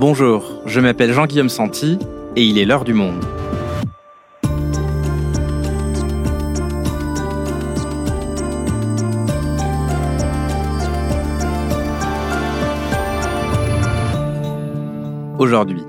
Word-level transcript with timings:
Bonjour, 0.00 0.62
je 0.64 0.78
m'appelle 0.78 1.12
Jean-Guillaume 1.12 1.48
Santi 1.48 1.98
et 2.36 2.44
il 2.44 2.56
est 2.56 2.64
l'heure 2.64 2.84
du 2.84 2.94
monde. 2.94 3.24
Aujourd'hui, 15.40 15.82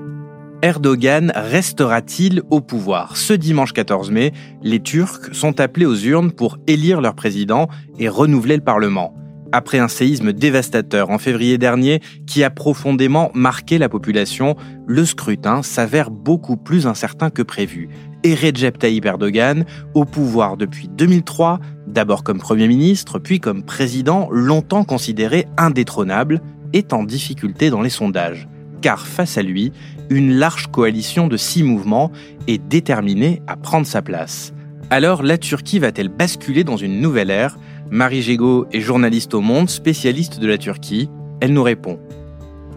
Erdogan 0.60 1.30
restera-t-il 1.36 2.42
au 2.50 2.60
pouvoir? 2.60 3.16
Ce 3.16 3.32
dimanche 3.32 3.72
14 3.72 4.10
mai, 4.10 4.32
les 4.60 4.80
Turcs 4.80 5.32
sont 5.32 5.60
appelés 5.60 5.86
aux 5.86 5.94
urnes 5.94 6.32
pour 6.32 6.58
élire 6.66 7.00
leur 7.00 7.14
président 7.14 7.68
et 8.00 8.08
renouveler 8.08 8.56
le 8.56 8.64
Parlement 8.64 9.14
après 9.52 9.78
un 9.78 9.88
séisme 9.88 10.32
dévastateur 10.32 11.10
en 11.10 11.18
février 11.18 11.58
dernier 11.58 12.00
qui 12.26 12.44
a 12.44 12.50
profondément 12.50 13.30
marqué 13.34 13.78
la 13.78 13.88
population, 13.88 14.56
le 14.86 15.04
scrutin 15.04 15.62
s'avère 15.62 16.10
beaucoup 16.10 16.56
plus 16.56 16.86
incertain 16.86 17.30
que 17.30 17.42
prévu. 17.42 17.88
Et 18.22 18.34
Recep 18.34 18.78
Tayyip 18.78 19.06
Erdogan, 19.06 19.64
au 19.94 20.04
pouvoir 20.04 20.56
depuis 20.56 20.88
2003, 20.88 21.60
d'abord 21.86 22.22
comme 22.22 22.38
Premier 22.38 22.68
ministre, 22.68 23.18
puis 23.18 23.40
comme 23.40 23.62
président, 23.62 24.28
longtemps 24.30 24.84
considéré 24.84 25.46
indétrônable, 25.56 26.40
est 26.72 26.92
en 26.92 27.02
difficulté 27.02 27.70
dans 27.70 27.82
les 27.82 27.90
sondages. 27.90 28.48
Car 28.82 29.06
face 29.06 29.38
à 29.38 29.42
lui, 29.42 29.72
une 30.10 30.34
large 30.34 30.68
coalition 30.68 31.28
de 31.28 31.36
six 31.36 31.62
mouvements 31.62 32.10
est 32.46 32.58
déterminée 32.58 33.42
à 33.46 33.56
prendre 33.56 33.86
sa 33.86 34.02
place. 34.02 34.52
Alors 34.90 35.22
la 35.22 35.38
Turquie 35.38 35.78
va-t-elle 35.78 36.08
basculer 36.08 36.64
dans 36.64 36.76
une 36.76 37.00
nouvelle 37.00 37.30
ère? 37.30 37.56
Marie 37.92 38.22
Gégaud 38.22 38.66
est 38.70 38.80
journaliste 38.80 39.34
au 39.34 39.40
Monde, 39.40 39.68
spécialiste 39.68 40.38
de 40.38 40.46
la 40.46 40.58
Turquie. 40.58 41.10
Elle 41.40 41.52
nous 41.52 41.64
répond. 41.64 41.98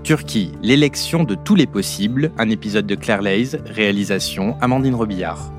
Turquie, 0.01 0.51
l'élection 0.63 1.23
de 1.23 1.35
tous 1.35 1.53
les 1.53 1.67
possibles, 1.67 2.31
un 2.39 2.49
épisode 2.49 2.87
de 2.87 2.95
Claire 2.95 3.21
Leys, 3.21 3.59
réalisation 3.63 4.57
Amandine 4.59 4.95
Robillard. 4.95 5.53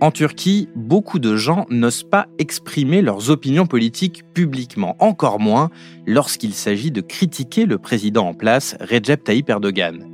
En 0.00 0.12
Turquie, 0.12 0.68
beaucoup 0.76 1.18
de 1.18 1.34
gens 1.34 1.66
n'osent 1.70 2.04
pas 2.04 2.28
exprimer 2.38 3.02
leurs 3.02 3.30
opinions 3.30 3.66
politiques 3.66 4.22
publiquement, 4.32 4.94
encore 5.00 5.40
moins 5.40 5.70
lorsqu'il 6.06 6.54
s'agit 6.54 6.92
de 6.92 7.00
critiquer 7.00 7.66
le 7.66 7.78
président 7.78 8.28
en 8.28 8.34
place, 8.34 8.76
Recep 8.80 9.24
Tayyip 9.24 9.50
Erdogan. 9.50 10.06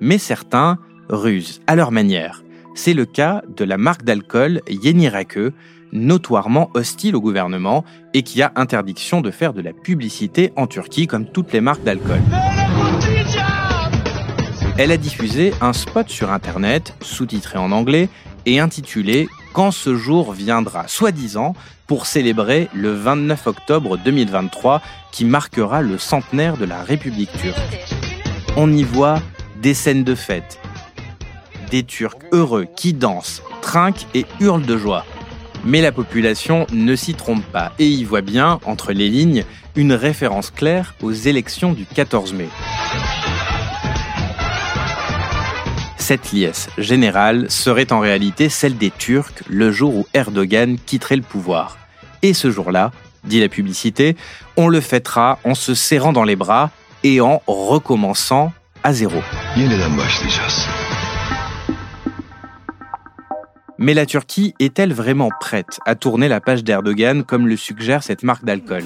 Mais 0.00 0.18
certains 0.18 0.78
rusent 1.08 1.60
à 1.66 1.74
leur 1.74 1.90
manière. 1.90 2.44
C'est 2.76 2.94
le 2.94 3.06
cas 3.06 3.42
de 3.56 3.64
la 3.64 3.76
marque 3.76 4.04
d'alcool 4.04 4.62
Yeni 4.68 5.08
Rakı, 5.08 5.52
notoirement 5.90 6.70
hostile 6.74 7.16
au 7.16 7.20
gouvernement 7.20 7.84
et 8.14 8.22
qui 8.22 8.40
a 8.40 8.52
interdiction 8.54 9.20
de 9.20 9.32
faire 9.32 9.52
de 9.52 9.62
la 9.62 9.72
publicité 9.72 10.52
en 10.54 10.68
Turquie 10.68 11.08
comme 11.08 11.26
toutes 11.26 11.52
les 11.52 11.60
marques 11.60 11.82
d'alcool. 11.82 12.20
Elle 14.80 14.92
a 14.92 14.96
diffusé 14.96 15.52
un 15.60 15.72
spot 15.72 16.08
sur 16.08 16.30
Internet, 16.30 16.94
sous-titré 17.00 17.58
en 17.58 17.72
anglais, 17.72 18.08
et 18.46 18.60
intitulé 18.60 19.28
Quand 19.52 19.70
ce 19.70 19.96
jour 19.96 20.32
viendra, 20.32 20.86
soi-disant 20.88 21.54
pour 21.86 22.06
célébrer 22.06 22.68
le 22.74 22.92
29 22.92 23.46
octobre 23.46 23.96
2023 23.96 24.82
qui 25.10 25.24
marquera 25.24 25.82
le 25.82 25.98
centenaire 25.98 26.56
de 26.56 26.64
la 26.64 26.82
République 26.82 27.32
turque. 27.32 27.86
On 28.56 28.72
y 28.72 28.82
voit 28.82 29.20
des 29.60 29.74
scènes 29.74 30.04
de 30.04 30.14
fête, 30.14 30.60
des 31.70 31.82
Turcs 31.82 32.18
heureux 32.32 32.66
qui 32.76 32.92
dansent, 32.92 33.42
trinquent 33.62 34.06
et 34.14 34.26
hurlent 34.40 34.66
de 34.66 34.76
joie. 34.76 35.04
Mais 35.64 35.80
la 35.80 35.92
population 35.92 36.66
ne 36.72 36.94
s'y 36.94 37.14
trompe 37.14 37.44
pas 37.44 37.72
et 37.78 37.88
y 37.88 38.04
voit 38.04 38.20
bien, 38.20 38.60
entre 38.64 38.92
les 38.92 39.08
lignes, 39.08 39.44
une 39.74 39.92
référence 39.92 40.50
claire 40.50 40.94
aux 41.02 41.12
élections 41.12 41.72
du 41.72 41.84
14 41.84 42.32
mai. 42.34 42.48
Cette 46.08 46.32
liesse 46.32 46.70
générale 46.78 47.50
serait 47.50 47.92
en 47.92 48.00
réalité 48.00 48.48
celle 48.48 48.78
des 48.78 48.90
Turcs 48.90 49.42
le 49.46 49.70
jour 49.70 49.94
où 49.94 50.06
Erdogan 50.14 50.78
quitterait 50.86 51.16
le 51.16 51.22
pouvoir. 51.22 51.76
Et 52.22 52.32
ce 52.32 52.50
jour-là, 52.50 52.92
dit 53.24 53.40
la 53.40 53.50
publicité, 53.50 54.16
on 54.56 54.68
le 54.68 54.80
fêtera 54.80 55.38
en 55.44 55.54
se 55.54 55.74
serrant 55.74 56.14
dans 56.14 56.24
les 56.24 56.34
bras 56.34 56.70
et 57.04 57.20
en 57.20 57.42
recommençant 57.46 58.54
à 58.82 58.94
zéro. 58.94 59.20
Mais 63.76 63.92
la 63.92 64.06
Turquie 64.06 64.54
est-elle 64.60 64.94
vraiment 64.94 65.28
prête 65.38 65.78
à 65.84 65.94
tourner 65.94 66.28
la 66.28 66.40
page 66.40 66.64
d'Erdogan 66.64 67.22
comme 67.22 67.46
le 67.46 67.58
suggère 67.58 68.02
cette 68.02 68.22
marque 68.22 68.46
d'alcool? 68.46 68.84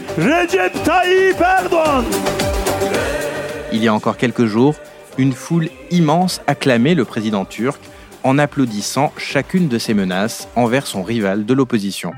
Il 3.72 3.83
y 3.84 3.87
a 3.87 3.94
encore 3.94 4.16
quelques 4.16 4.47
jours, 4.47 4.75
une 5.18 5.32
foule 5.32 5.68
immense 5.90 6.40
acclamait 6.46 6.94
le 6.94 7.04
président 7.04 7.44
turc 7.44 7.80
en 8.24 8.38
applaudissant 8.38 9.12
chacune 9.16 9.68
de 9.68 9.78
ses 9.78 9.94
menaces 9.94 10.48
envers 10.56 10.86
son 10.86 11.02
rival 11.02 11.44
de 11.44 11.54
l'opposition. 11.54 12.12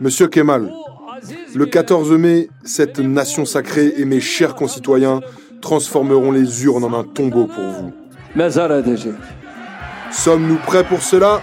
Monsieur 0.00 0.28
Kemal, 0.28 0.72
le 1.54 1.66
14 1.66 2.12
mai, 2.12 2.48
cette 2.64 2.98
nation 2.98 3.44
sacrée 3.44 3.94
et 3.96 4.04
mes 4.04 4.20
chers 4.20 4.54
concitoyens 4.54 5.20
transformeront 5.60 6.32
les 6.32 6.64
urnes 6.64 6.84
en 6.84 6.98
un 6.98 7.04
tombeau 7.04 7.46
pour 7.46 7.64
vous. 7.64 7.92
Sommes-nous 10.10 10.56
prêts 10.66 10.84
pour 10.84 11.02
cela? 11.02 11.40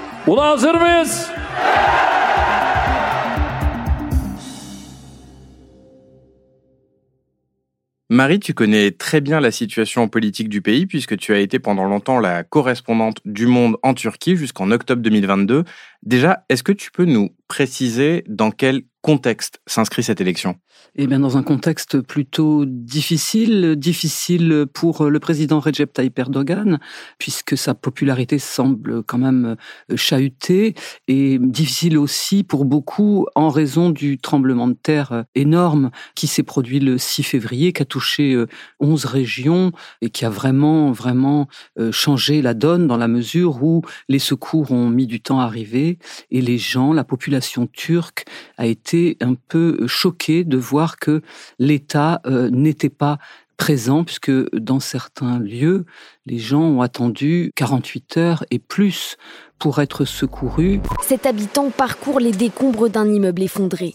Marie, 8.11 8.41
tu 8.41 8.53
connais 8.53 8.91
très 8.91 9.21
bien 9.21 9.39
la 9.39 9.51
situation 9.51 10.09
politique 10.09 10.49
du 10.49 10.61
pays 10.61 10.85
puisque 10.85 11.15
tu 11.15 11.33
as 11.33 11.39
été 11.39 11.59
pendant 11.59 11.85
longtemps 11.85 12.19
la 12.19 12.43
correspondante 12.43 13.21
du 13.23 13.47
Monde 13.47 13.77
en 13.83 13.93
Turquie 13.93 14.35
jusqu'en 14.35 14.69
octobre 14.71 15.01
2022. 15.01 15.63
Déjà, 16.03 16.43
est-ce 16.49 16.61
que 16.61 16.73
tu 16.73 16.91
peux 16.91 17.05
nous 17.05 17.33
préciser 17.47 18.25
dans 18.27 18.51
quel 18.51 18.81
contexte 19.01 19.59
s'inscrit 19.65 20.03
cette 20.03 20.21
élection 20.21 20.55
Eh 20.95 21.07
bien, 21.07 21.19
dans 21.19 21.37
un 21.37 21.43
contexte 21.43 22.01
plutôt 22.01 22.65
difficile, 22.65 23.75
difficile 23.75 24.65
pour 24.71 25.05
le 25.05 25.19
président 25.19 25.59
Recep 25.59 25.91
Tayyip 25.91 26.17
Erdogan, 26.19 26.79
puisque 27.17 27.57
sa 27.57 27.73
popularité 27.73 28.37
semble 28.37 29.03
quand 29.03 29.17
même 29.17 29.55
euh, 29.91 29.97
chahutée, 29.97 30.75
et 31.07 31.39
difficile 31.39 31.97
aussi 31.97 32.43
pour 32.43 32.65
beaucoup 32.65 33.25
en 33.35 33.49
raison 33.49 33.89
du 33.89 34.17
tremblement 34.19 34.67
de 34.67 34.77
terre 34.81 35.11
euh, 35.11 35.23
énorme 35.33 35.89
qui 36.15 36.27
s'est 36.27 36.43
produit 36.43 36.79
le 36.79 36.97
6 36.97 37.23
février, 37.23 37.73
qui 37.73 37.81
a 37.81 37.85
touché 37.85 38.45
11 38.79 39.05
euh, 39.05 39.09
régions 39.09 39.71
et 40.01 40.09
qui 40.09 40.25
a 40.25 40.29
vraiment, 40.29 40.91
vraiment 40.91 41.47
changé 41.91 42.41
la 42.41 42.53
donne 42.53 42.87
dans 42.87 42.97
la 42.97 43.07
mesure 43.07 43.63
où 43.63 43.81
les 44.09 44.19
secours 44.19 44.71
ont 44.71 44.89
mis 44.89 45.07
du 45.07 45.21
temps 45.21 45.39
à 45.39 45.45
arriver 45.45 45.97
et 46.29 46.41
les 46.41 46.57
gens, 46.57 46.93
la 46.93 47.03
population 47.03 47.67
turque 47.67 48.25
a 48.57 48.65
été 48.65 48.90
un 49.21 49.35
peu 49.47 49.85
choqué 49.87 50.43
de 50.43 50.57
voir 50.57 50.97
que 50.97 51.21
l'État 51.59 52.21
euh, 52.25 52.49
n'était 52.49 52.89
pas 52.89 53.17
présent, 53.57 54.03
puisque 54.03 54.31
dans 54.55 54.79
certains 54.79 55.39
lieux, 55.39 55.85
les 56.25 56.39
gens 56.39 56.63
ont 56.63 56.81
attendu 56.81 57.51
48 57.55 58.17
heures 58.17 58.43
et 58.49 58.57
plus 58.57 59.17
pour 59.59 59.79
être 59.79 60.05
secourus. 60.05 60.81
Cet 61.03 61.27
habitant 61.27 61.69
parcourt 61.69 62.19
les 62.19 62.31
décombres 62.31 62.89
d'un 62.89 63.07
immeuble 63.07 63.43
effondré. 63.43 63.93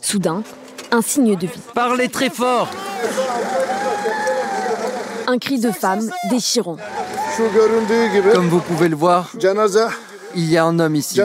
Soudain, 0.00 0.42
un 0.90 1.02
signe 1.02 1.36
de 1.36 1.46
vie. 1.46 1.60
Parlez 1.74 2.08
très 2.08 2.30
fort 2.30 2.70
Un 5.26 5.38
cri 5.38 5.60
de 5.60 5.70
femme 5.70 6.10
déchirant. 6.30 6.78
Comme 8.32 8.48
vous 8.48 8.60
pouvez 8.60 8.88
le 8.88 8.96
voir, 8.96 9.32
il 10.34 10.50
y 10.50 10.56
a 10.56 10.64
un 10.64 10.78
homme 10.78 10.94
ici. 10.96 11.20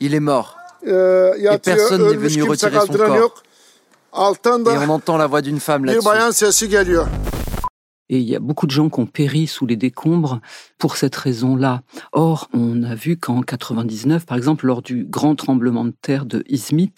Il 0.00 0.14
est 0.14 0.20
mort. 0.20 0.55
Euh, 0.86 1.34
et 1.34 1.58
personne 1.58 2.08
n'est 2.08 2.16
venu 2.16 2.42
retirer 2.42 2.78
son 2.80 2.92
corps. 2.92 3.42
Et 4.14 4.78
on 4.78 4.88
entend 4.88 5.16
la 5.16 5.26
voix 5.26 5.42
d'une 5.42 5.60
femme 5.60 5.84
là-dessus. 5.84 6.04
Et 8.08 8.18
il 8.18 8.24
y 8.24 8.36
a 8.36 8.40
beaucoup 8.40 8.66
de 8.66 8.70
gens 8.70 8.88
qui 8.88 9.00
ont 9.00 9.06
péri 9.06 9.46
sous 9.46 9.66
les 9.66 9.76
décombres 9.76 10.40
pour 10.78 10.96
cette 10.96 11.16
raison-là. 11.16 11.82
Or, 12.12 12.48
on 12.52 12.84
a 12.84 12.94
vu 12.94 13.16
qu'en 13.16 13.42
99, 13.42 14.26
par 14.26 14.36
exemple, 14.36 14.66
lors 14.66 14.80
du 14.80 15.04
grand 15.04 15.34
tremblement 15.34 15.84
de 15.84 15.94
terre 16.02 16.24
de 16.24 16.44
Izmit, 16.48 16.94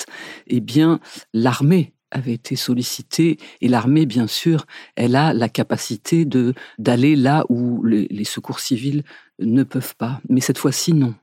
eh 0.48 0.60
bien, 0.60 1.00
l'armée 1.32 1.94
avait 2.10 2.34
été 2.34 2.56
sollicitée 2.56 3.38
et 3.60 3.68
l'armée, 3.68 4.06
bien 4.06 4.26
sûr, 4.26 4.66
elle 4.96 5.16
a 5.16 5.32
la 5.32 5.48
capacité 5.48 6.24
de 6.24 6.54
d'aller 6.78 7.16
là 7.16 7.44
où 7.48 7.82
les 7.84 8.24
secours 8.24 8.60
civils 8.60 9.02
ne 9.38 9.62
peuvent 9.62 9.96
pas. 9.96 10.20
Mais 10.28 10.40
cette 10.40 10.58
fois-ci, 10.58 10.92
non. 10.92 11.14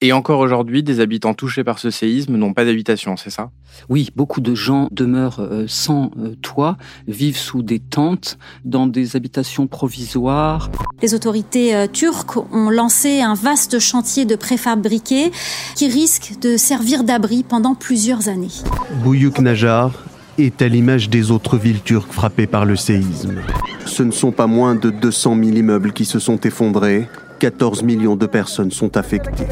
Et 0.00 0.12
encore 0.12 0.38
aujourd'hui, 0.38 0.84
des 0.84 1.00
habitants 1.00 1.34
touchés 1.34 1.64
par 1.64 1.80
ce 1.80 1.90
séisme 1.90 2.36
n'ont 2.36 2.52
pas 2.52 2.64
d'habitation, 2.64 3.16
c'est 3.16 3.30
ça? 3.30 3.50
Oui, 3.88 4.10
beaucoup 4.14 4.40
de 4.40 4.54
gens 4.54 4.86
demeurent 4.92 5.40
euh, 5.40 5.64
sans 5.66 6.12
euh, 6.20 6.36
toit, 6.40 6.76
vivent 7.08 7.36
sous 7.36 7.62
des 7.62 7.80
tentes, 7.80 8.38
dans 8.64 8.86
des 8.86 9.16
habitations 9.16 9.66
provisoires. 9.66 10.70
Les 11.02 11.14
autorités 11.14 11.74
euh, 11.74 11.88
turques 11.88 12.36
ont 12.36 12.70
lancé 12.70 13.22
un 13.22 13.34
vaste 13.34 13.80
chantier 13.80 14.24
de 14.24 14.36
préfabriqués 14.36 15.32
qui 15.74 15.88
risque 15.88 16.34
de 16.40 16.56
servir 16.56 17.02
d'abri 17.02 17.42
pendant 17.42 17.74
plusieurs 17.74 18.28
années. 18.28 18.54
Bouyouk 19.02 19.40
Najar 19.40 20.04
est 20.38 20.62
à 20.62 20.68
l'image 20.68 21.10
des 21.10 21.32
autres 21.32 21.56
villes 21.56 21.82
turques 21.82 22.12
frappées 22.12 22.46
par 22.46 22.66
le 22.66 22.76
séisme. 22.76 23.42
Ce 23.84 24.04
ne 24.04 24.12
sont 24.12 24.30
pas 24.30 24.46
moins 24.46 24.76
de 24.76 24.90
200 24.90 25.34
000 25.42 25.56
immeubles 25.56 25.92
qui 25.92 26.04
se 26.04 26.20
sont 26.20 26.38
effondrés, 26.38 27.08
14 27.38 27.82
millions 27.82 28.16
de 28.16 28.26
personnes 28.26 28.70
sont 28.70 28.96
affectées. 28.96 29.46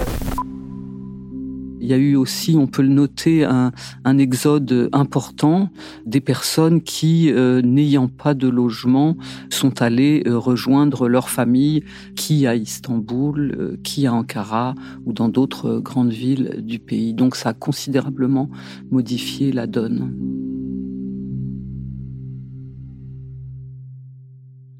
Il 1.80 1.90
y 1.90 1.94
a 1.94 1.98
eu 1.98 2.16
aussi, 2.16 2.56
on 2.58 2.66
peut 2.66 2.82
le 2.82 2.88
noter, 2.88 3.44
un, 3.44 3.70
exode 4.18 4.88
important 4.92 5.70
des 6.04 6.20
personnes 6.20 6.82
qui, 6.82 7.30
euh, 7.30 7.62
n'ayant 7.62 8.08
pas 8.08 8.34
de 8.34 8.48
logement, 8.48 9.16
sont 9.50 9.82
allées 9.82 10.24
euh, 10.26 10.36
rejoindre 10.36 11.08
leur 11.08 11.28
famille, 11.28 11.84
qui 12.16 12.44
à 12.48 12.56
Istanbul, 12.56 13.54
euh, 13.56 13.76
qui 13.84 14.08
à 14.08 14.14
Ankara 14.14 14.74
ou 15.04 15.12
dans 15.12 15.28
d'autres 15.28 15.78
grandes 15.78 16.12
villes 16.12 16.56
du 16.64 16.80
pays. 16.80 17.14
Donc 17.14 17.36
ça 17.36 17.50
a 17.50 17.54
considérablement 17.54 18.50
modifié 18.90 19.52
la 19.52 19.68
donne. 19.68 20.35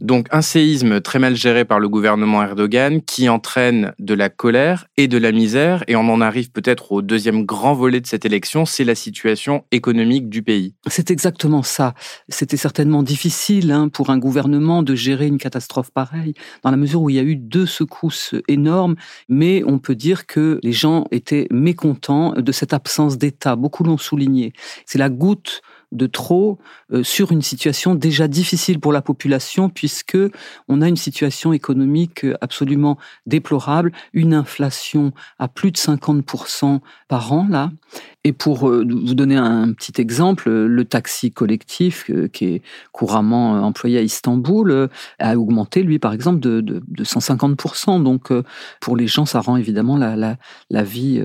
Donc 0.07 0.29
un 0.31 0.41
séisme 0.41 1.01
très 1.01 1.19
mal 1.19 1.35
géré 1.35 1.65
par 1.65 1.81
le 1.81 1.89
gouvernement 1.89 2.41
Erdogan 2.41 3.03
qui 3.03 3.29
entraîne 3.29 3.93
de 3.99 4.15
la 4.15 4.29
colère 4.29 4.87
et 4.97 5.09
de 5.09 5.19
la 5.19 5.33
misère 5.33 5.83
et 5.89 5.97
on 5.97 6.09
en 6.09 6.21
arrive 6.21 6.53
peut-être 6.53 6.93
au 6.93 7.03
deuxième 7.03 7.45
grand 7.45 7.75
volet 7.75 8.01
de 8.01 8.07
cette 8.07 8.25
élection, 8.25 8.67
c'est 8.67 8.85
la 8.85 8.95
situation 8.95 9.65
économique 9.73 10.29
du 10.29 10.45
pays. 10.45 10.77
C'est 10.87 11.11
exactement 11.11 11.65
ça. 11.65 11.95
C'était 12.29 12.57
certainement 12.57 13.03
difficile 13.03 13.73
hein, 13.73 13.89
pour 13.89 14.11
un 14.11 14.19
gouvernement 14.19 14.85
de 14.85 14.95
gérer 14.95 15.27
une 15.27 15.39
catastrophe 15.39 15.91
pareille 15.91 16.35
dans 16.63 16.71
la 16.71 16.77
mesure 16.77 17.03
où 17.03 17.11
il 17.11 17.17
y 17.17 17.19
a 17.19 17.25
eu 17.25 17.35
deux 17.35 17.67
secousses 17.67 18.37
énormes, 18.47 18.95
mais 19.29 19.65
on 19.67 19.81
peut 19.81 19.97
dire 19.97 20.27
que 20.27 20.61
les 20.63 20.71
gens 20.71 21.07
étaient 21.11 21.49
mécontents 21.51 22.33
de 22.35 22.53
cette 22.53 22.73
absence 22.73 23.19
d'État. 23.19 23.57
Beaucoup 23.57 23.83
l'ont 23.83 23.99
souligné. 23.99 24.53
C'est 24.87 24.99
la 24.99 25.09
goutte 25.09 25.63
de 25.93 26.07
trop 26.07 26.59
euh, 26.93 27.03
sur 27.03 27.33
une 27.33 27.43
situation 27.43 27.95
déjà 27.95 28.29
difficile 28.29 28.81
pour 28.81 28.93
la 28.93 29.03
population 29.03 29.69
puisque 29.69 30.19
on 30.69 30.83
a 30.83 30.89
une 30.89 30.97
situation 30.97 31.53
économique 31.53 32.25
euh, 32.25 32.37
absolument 32.41 32.99
déplorable, 33.27 33.93
une 34.13 34.35
inflation 34.35 35.13
à 35.39 35.49
plus 35.49 35.71
de 35.71 35.77
50% 35.77 36.81
par 37.09 37.33
an 37.33 37.47
là 37.49 37.71
et 38.25 38.33
pour 38.33 38.69
euh, 38.69 38.85
vous 38.85 39.15
donner 39.15 39.37
un 39.37 39.73
petit 39.73 40.01
exemple, 40.01 40.51
le 40.51 40.85
taxi 40.85 41.31
collectif 41.31 42.11
qui 42.33 42.45
est 42.47 42.63
couramment 42.91 43.53
employé 43.65 43.99
à 43.99 44.03
Istanbul 44.03 44.89
a 45.21 45.37
augmenté, 45.39 45.85
lui, 45.85 46.01
par 46.01 46.13
exemple, 46.13 46.41
de, 46.41 46.61
de, 46.61 47.05
150%. 47.05 48.03
Donc, 48.03 48.33
pour 48.81 48.97
les 48.97 49.07
gens, 49.07 49.27
ça 49.27 49.41
rend 49.41 49.57
évidemment 49.57 49.97
la, 49.97 50.83
vie 50.83 51.23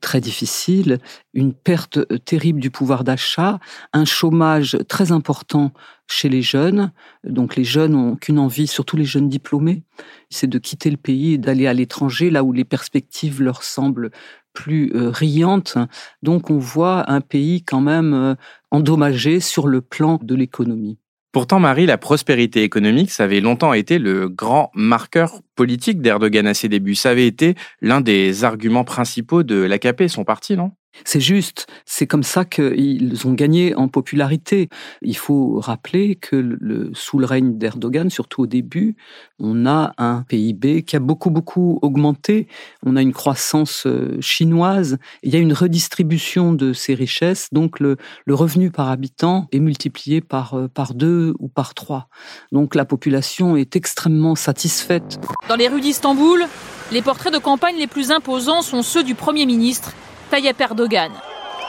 très 0.00 0.20
difficile, 0.20 0.98
une 1.34 1.52
perte 1.52 1.98
terrible 2.24 2.60
du 2.60 2.70
pouvoir 2.70 3.02
d'achat, 3.02 3.58
chômage 4.04 4.78
très 4.88 5.12
important 5.12 5.72
chez 6.06 6.28
les 6.28 6.42
jeunes. 6.42 6.92
Donc 7.24 7.56
les 7.56 7.64
jeunes 7.64 7.92
n'ont 7.92 8.16
qu'une 8.16 8.38
envie, 8.38 8.66
surtout 8.66 8.96
les 8.96 9.04
jeunes 9.04 9.28
diplômés, 9.28 9.82
c'est 10.30 10.46
de 10.46 10.58
quitter 10.58 10.90
le 10.90 10.96
pays 10.96 11.34
et 11.34 11.38
d'aller 11.38 11.66
à 11.66 11.74
l'étranger, 11.74 12.30
là 12.30 12.44
où 12.44 12.52
les 12.52 12.64
perspectives 12.64 13.42
leur 13.42 13.62
semblent 13.62 14.10
plus 14.52 14.92
euh, 14.94 15.10
riante. 15.10 15.76
Donc 16.22 16.50
on 16.50 16.58
voit 16.58 17.10
un 17.10 17.20
pays 17.20 17.62
quand 17.62 17.80
même 17.80 18.14
euh, 18.14 18.34
endommagé 18.70 19.40
sur 19.40 19.66
le 19.66 19.80
plan 19.80 20.18
de 20.22 20.34
l'économie. 20.34 20.98
Pourtant, 21.32 21.58
Marie, 21.58 21.86
la 21.86 21.98
prospérité 21.98 22.62
économique, 22.62 23.10
ça 23.10 23.24
avait 23.24 23.40
longtemps 23.40 23.72
été 23.72 23.98
le 23.98 24.28
grand 24.28 24.70
marqueur 24.72 25.40
politique 25.56 26.00
d'Erdogan 26.00 26.46
à 26.46 26.54
ses 26.54 26.68
débuts. 26.68 26.94
Ça 26.94 27.10
avait 27.10 27.26
été 27.26 27.56
l'un 27.80 28.00
des 28.00 28.44
arguments 28.44 28.84
principaux 28.84 29.42
de 29.42 29.56
l'AKP, 29.56 30.06
son 30.06 30.22
parti, 30.22 30.56
non? 30.56 30.70
C'est 31.04 31.20
juste, 31.20 31.66
c'est 31.84 32.06
comme 32.06 32.22
ça 32.22 32.44
qu'ils 32.44 33.26
ont 33.26 33.32
gagné 33.32 33.74
en 33.74 33.88
popularité. 33.88 34.68
Il 35.02 35.16
faut 35.16 35.58
rappeler 35.60 36.14
que 36.14 36.90
sous 36.94 37.18
le 37.18 37.26
règne 37.26 37.58
d'Erdogan, 37.58 38.10
surtout 38.10 38.42
au 38.42 38.46
début, 38.46 38.96
on 39.40 39.66
a 39.66 39.92
un 39.98 40.22
PIB 40.28 40.82
qui 40.84 40.96
a 40.96 41.00
beaucoup, 41.00 41.30
beaucoup 41.30 41.78
augmenté. 41.82 42.46
On 42.84 42.96
a 42.96 43.02
une 43.02 43.12
croissance 43.12 43.86
euh, 43.86 44.16
chinoise. 44.20 44.98
Il 45.22 45.32
y 45.32 45.36
a 45.36 45.40
une 45.40 45.52
redistribution 45.52 46.52
de 46.52 46.72
ces 46.72 46.94
richesses. 46.94 47.48
Donc, 47.52 47.80
le, 47.80 47.96
le 48.24 48.34
revenu 48.34 48.70
par 48.70 48.88
habitant 48.88 49.48
est 49.52 49.58
multiplié 49.58 50.20
par, 50.20 50.54
euh, 50.54 50.68
par 50.68 50.94
deux 50.94 51.34
ou 51.40 51.48
par 51.48 51.74
trois. 51.74 52.08
Donc, 52.52 52.74
la 52.74 52.84
population 52.84 53.56
est 53.56 53.76
extrêmement 53.76 54.36
satisfaite. 54.36 55.18
Dans 55.48 55.56
les 55.56 55.68
rues 55.68 55.80
d'Istanbul, 55.80 56.44
les 56.92 57.02
portraits 57.02 57.32
de 57.32 57.38
campagne 57.38 57.76
les 57.76 57.86
plus 57.86 58.10
imposants 58.10 58.62
sont 58.62 58.82
ceux 58.82 59.02
du 59.02 59.14
Premier 59.14 59.46
ministre 59.46 59.92
Tayyip 60.34 60.60
Erdogan. 60.60 61.12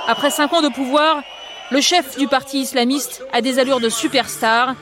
Après 0.08 0.32
cinq 0.32 0.52
ans 0.54 0.62
de 0.64 0.70
pouvoir, 0.70 1.22
le 1.70 1.82
chef 1.82 2.18
du 2.18 2.28
parti 2.28 2.62
islamiste 2.62 3.24
a 3.32 3.42
des 3.42 3.60
allures 3.60 3.80
de 3.80 3.90
superstar 3.90 4.74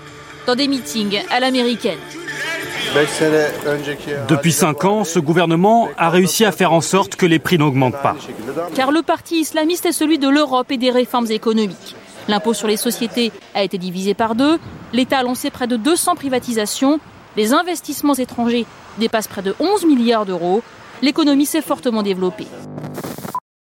dans 0.47 0.55
des 0.55 0.69
meetings 0.69 1.21
à 1.29 1.41
l'américaine. 1.41 1.99
Depuis 4.29 4.53
cinq 4.53 4.85
ans, 4.85 5.03
ce 5.03 5.19
gouvernement 5.19 5.89
a 5.97 6.09
réussi 6.09 6.45
à 6.45 6.53
faire 6.53 6.71
en 6.71 6.79
sorte 6.79 7.17
que 7.17 7.25
les 7.25 7.39
prix 7.39 7.57
n'augmentent 7.57 8.01
pas. 8.01 8.15
Car 8.73 8.93
le 8.93 9.01
parti 9.01 9.41
islamiste 9.41 9.85
est 9.85 9.91
celui 9.91 10.17
de 10.17 10.29
l'Europe 10.29 10.71
et 10.71 10.77
des 10.77 10.89
réformes 10.89 11.29
économiques. 11.29 11.97
L'impôt 12.29 12.53
sur 12.53 12.69
les 12.69 12.77
sociétés 12.77 13.33
a 13.53 13.63
été 13.63 13.77
divisé 13.77 14.13
par 14.13 14.35
deux, 14.35 14.59
l'État 14.93 15.17
a 15.17 15.23
lancé 15.23 15.49
près 15.49 15.67
de 15.67 15.75
200 15.75 16.15
privatisations, 16.15 17.01
les 17.35 17.51
investissements 17.51 18.13
étrangers 18.13 18.65
dépassent 18.97 19.27
près 19.27 19.41
de 19.41 19.53
11 19.59 19.85
milliards 19.87 20.25
d'euros, 20.25 20.63
l'économie 21.01 21.45
s'est 21.45 21.61
fortement 21.61 22.01
développée. 22.01 22.47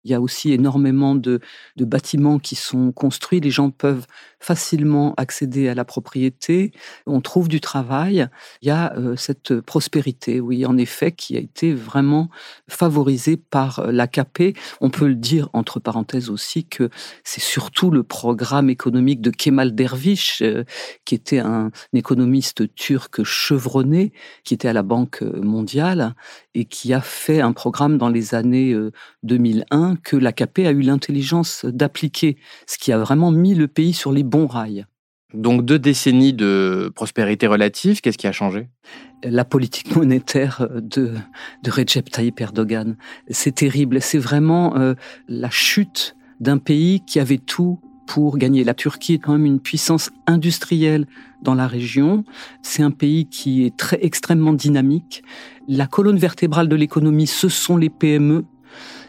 Il 0.06 0.10
y 0.10 0.14
a 0.14 0.20
aussi 0.20 0.52
énormément 0.52 1.16
de, 1.16 1.40
bâtiments 1.80 2.38
qui 2.38 2.54
sont 2.54 2.92
construits. 2.92 3.40
Les 3.40 3.50
gens 3.50 3.70
peuvent 3.70 4.06
facilement 4.38 5.14
accéder 5.16 5.68
à 5.68 5.74
la 5.74 5.84
propriété. 5.84 6.70
On 7.06 7.20
trouve 7.20 7.48
du 7.48 7.60
travail. 7.60 8.28
Il 8.62 8.68
y 8.68 8.70
a 8.70 8.94
euh, 8.96 9.16
cette 9.16 9.60
prospérité, 9.60 10.38
oui, 10.38 10.64
en 10.64 10.78
effet, 10.78 11.10
qui 11.10 11.36
a 11.36 11.40
été 11.40 11.74
vraiment 11.74 12.28
favorisée 12.68 13.36
par 13.36 13.80
euh, 13.80 13.90
l'AKP. 13.90 14.56
On 14.80 14.90
peut 14.90 15.08
le 15.08 15.16
dire 15.16 15.48
entre 15.54 15.80
parenthèses 15.80 16.30
aussi 16.30 16.64
que 16.64 16.88
c'est 17.24 17.42
surtout 17.42 17.90
le 17.90 18.04
programme 18.04 18.70
économique 18.70 19.20
de 19.20 19.30
Kemal 19.30 19.74
Dervish, 19.74 20.40
euh, 20.42 20.62
qui 21.04 21.16
était 21.16 21.40
un 21.40 21.72
économiste 21.92 22.72
turc 22.76 23.24
chevronné, 23.24 24.12
qui 24.44 24.54
était 24.54 24.68
à 24.68 24.72
la 24.72 24.84
Banque 24.84 25.22
mondiale 25.22 26.14
et 26.54 26.64
qui 26.64 26.94
a 26.94 27.00
fait 27.00 27.40
un 27.40 27.52
programme 27.52 27.98
dans 27.98 28.08
les 28.08 28.34
années 28.34 28.74
2001 29.24 29.95
que 29.96 30.16
l'AKP 30.16 30.60
a 30.60 30.70
eu 30.70 30.82
l'intelligence 30.82 31.64
d'appliquer, 31.64 32.36
ce 32.66 32.78
qui 32.78 32.92
a 32.92 32.98
vraiment 32.98 33.30
mis 33.30 33.54
le 33.54 33.68
pays 33.68 33.92
sur 33.92 34.12
les 34.12 34.22
bons 34.22 34.46
rails. 34.46 34.86
Donc 35.34 35.64
deux 35.64 35.78
décennies 35.78 36.32
de 36.32 36.90
prospérité 36.94 37.46
relative, 37.46 38.00
qu'est-ce 38.00 38.18
qui 38.18 38.26
a 38.26 38.32
changé? 38.32 38.68
La 39.24 39.44
politique 39.44 39.94
monétaire 39.96 40.68
de, 40.74 41.14
de 41.62 41.70
Recep 41.70 42.10
Tayyip 42.10 42.40
Erdogan. 42.40 42.96
C'est 43.28 43.54
terrible, 43.54 44.00
c'est 44.00 44.18
vraiment 44.18 44.76
euh, 44.76 44.94
la 45.28 45.50
chute 45.50 46.16
d'un 46.40 46.58
pays 46.58 47.00
qui 47.06 47.18
avait 47.18 47.38
tout 47.38 47.80
pour 48.06 48.38
gagner. 48.38 48.64
La 48.64 48.74
Turquie 48.74 49.14
est 49.14 49.18
quand 49.18 49.32
même 49.32 49.46
une 49.46 49.60
puissance 49.60 50.10
industrielle 50.26 51.06
dans 51.42 51.54
la 51.54 51.66
région. 51.66 52.24
C'est 52.62 52.82
un 52.82 52.90
pays 52.90 53.26
qui 53.26 53.64
est 53.64 53.76
très 53.76 53.98
extrêmement 54.02 54.52
dynamique. 54.52 55.22
La 55.68 55.86
colonne 55.86 56.18
vertébrale 56.18 56.68
de 56.68 56.76
l'économie, 56.76 57.26
ce 57.26 57.48
sont 57.48 57.76
les 57.76 57.90
PME, 57.90 58.44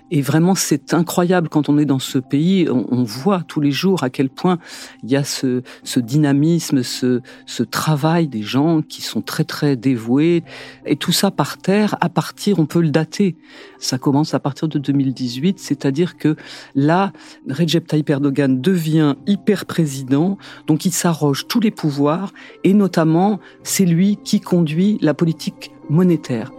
et 0.09 0.21
vraiment, 0.21 0.55
c'est 0.55 0.93
incroyable 0.93 1.49
quand 1.49 1.67
on 1.67 1.77
est 1.77 1.85
dans 1.85 1.99
ce 1.99 2.17
pays. 2.17 2.67
On, 2.69 3.03
voit 3.03 3.43
tous 3.47 3.59
les 3.59 3.71
jours 3.71 4.03
à 4.03 4.09
quel 4.09 4.29
point 4.29 4.57
il 5.03 5.11
y 5.11 5.15
a 5.15 5.23
ce, 5.23 5.61
ce 5.83 5.99
dynamisme, 5.99 6.83
ce, 6.83 7.21
ce, 7.45 7.63
travail 7.63 8.27
des 8.27 8.41
gens 8.41 8.81
qui 8.81 9.01
sont 9.01 9.21
très 9.21 9.43
très 9.43 9.75
dévoués. 9.75 10.43
Et 10.85 10.95
tout 10.95 11.11
ça 11.11 11.31
par 11.31 11.57
terre, 11.57 11.95
à 11.99 12.09
partir, 12.09 12.59
on 12.59 12.65
peut 12.65 12.81
le 12.81 12.89
dater. 12.89 13.35
Ça 13.79 13.97
commence 13.97 14.33
à 14.33 14.39
partir 14.39 14.67
de 14.67 14.79
2018, 14.79 15.59
c'est-à-dire 15.59 16.17
que 16.17 16.35
là, 16.75 17.11
Recep 17.49 17.87
Tayyip 17.87 18.09
Erdogan 18.09 18.61
devient 18.61 19.15
hyper 19.25 19.65
président, 19.65 20.37
donc 20.67 20.85
il 20.85 20.91
s'arroge 20.91 21.47
tous 21.47 21.59
les 21.59 21.71
pouvoirs, 21.71 22.33
et 22.63 22.73
notamment, 22.73 23.39
c'est 23.63 23.85
lui 23.85 24.17
qui 24.23 24.39
conduit 24.39 24.97
la 25.01 25.13
politique 25.13 25.71
monétaire. 25.89 26.51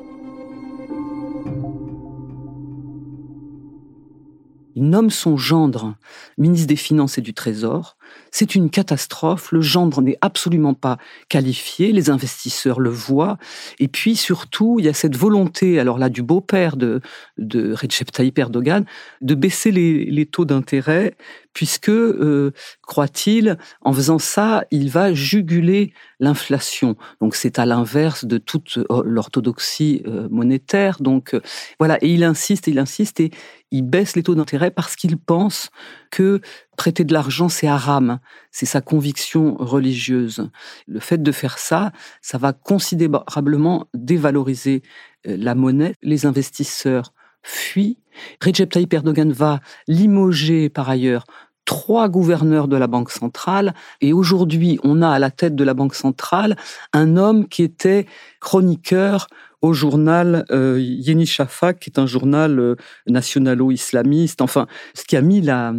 Il 4.78 4.90
nomme 4.90 5.10
son 5.10 5.36
gendre 5.36 5.96
ministre 6.36 6.68
des 6.68 6.76
Finances 6.76 7.18
et 7.18 7.20
du 7.20 7.34
Trésor. 7.34 7.97
C'est 8.30 8.54
une 8.54 8.70
catastrophe. 8.70 9.52
Le 9.52 9.60
gendre 9.60 10.02
n'est 10.02 10.18
absolument 10.20 10.74
pas 10.74 10.98
qualifié. 11.28 11.92
Les 11.92 12.10
investisseurs 12.10 12.80
le 12.80 12.90
voient. 12.90 13.38
Et 13.78 13.88
puis 13.88 14.16
surtout, 14.16 14.76
il 14.78 14.86
y 14.86 14.88
a 14.88 14.94
cette 14.94 15.16
volonté, 15.16 15.78
alors 15.78 15.98
là, 15.98 16.08
du 16.08 16.22
beau-père 16.22 16.76
de, 16.76 17.00
de 17.38 17.72
Recep 17.72 18.12
Tayyip 18.12 18.38
Erdogan, 18.38 18.84
de 19.20 19.34
baisser 19.34 19.70
les, 19.70 20.26
taux 20.26 20.44
d'intérêt, 20.44 21.16
puisque, 21.54 21.88
euh, 21.88 22.52
croit-il, 22.82 23.56
en 23.80 23.92
faisant 23.92 24.18
ça, 24.18 24.64
il 24.70 24.90
va 24.90 25.14
juguler 25.14 25.92
l'inflation. 26.20 26.96
Donc 27.20 27.34
c'est 27.34 27.58
à 27.58 27.66
l'inverse 27.66 28.24
de 28.24 28.38
toute 28.38 28.78
euh, 28.78 29.02
l'orthodoxie 29.04 30.02
euh, 30.06 30.28
monétaire. 30.30 30.98
Donc 31.00 31.34
voilà, 31.78 31.98
et 32.02 32.12
il 32.12 32.24
insiste, 32.24 32.66
il 32.66 32.78
insiste, 32.78 33.20
et 33.20 33.30
il 33.70 33.82
baisse 33.82 34.16
les 34.16 34.22
taux 34.22 34.34
d'intérêt 34.34 34.70
parce 34.70 34.96
qu'il 34.96 35.16
pense 35.16 35.70
que 36.10 36.40
prêter 36.76 37.04
de 37.04 37.12
l'argent, 37.12 37.48
c'est 37.48 37.66
haram. 37.66 38.18
C'est 38.50 38.66
sa 38.66 38.80
conviction 38.80 39.56
religieuse. 39.58 40.50
Le 40.86 41.00
fait 41.00 41.22
de 41.22 41.32
faire 41.32 41.58
ça, 41.58 41.92
ça 42.22 42.38
va 42.38 42.52
considérablement 42.52 43.86
dévaloriser 43.94 44.82
euh, 45.26 45.36
la 45.38 45.54
monnaie. 45.54 45.94
Les 46.02 46.26
investisseurs 46.26 47.12
fuient. 47.42 47.98
Recep 48.42 48.70
Tayyip 48.70 48.92
Erdogan 48.92 49.32
va 49.32 49.60
limoger 49.86 50.68
par 50.68 50.88
ailleurs 50.88 51.24
trois 51.68 52.08
gouverneurs 52.08 52.66
de 52.66 52.78
la 52.78 52.86
Banque 52.86 53.10
centrale. 53.10 53.74
Et 54.00 54.14
aujourd'hui, 54.14 54.80
on 54.84 55.02
a 55.02 55.10
à 55.10 55.18
la 55.18 55.30
tête 55.30 55.54
de 55.54 55.64
la 55.64 55.74
Banque 55.74 55.94
centrale 55.94 56.56
un 56.94 57.18
homme 57.18 57.46
qui 57.46 57.62
était 57.62 58.06
chroniqueur 58.40 59.26
au 59.62 59.72
journal 59.72 60.44
euh, 60.50 60.78
Yeni 60.80 61.26
Shafak, 61.26 61.80
qui 61.80 61.90
est 61.90 61.98
un 61.98 62.06
journal 62.06 62.58
euh, 62.58 62.76
nationalo-islamiste. 63.06 64.40
Enfin, 64.40 64.66
ce 64.94 65.04
qui 65.04 65.16
a 65.16 65.22
mis 65.22 65.40
la, 65.40 65.74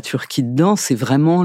Turquie 0.00 0.42
dedans, 0.42 0.76
c'est 0.76 0.94
vraiment 0.94 1.44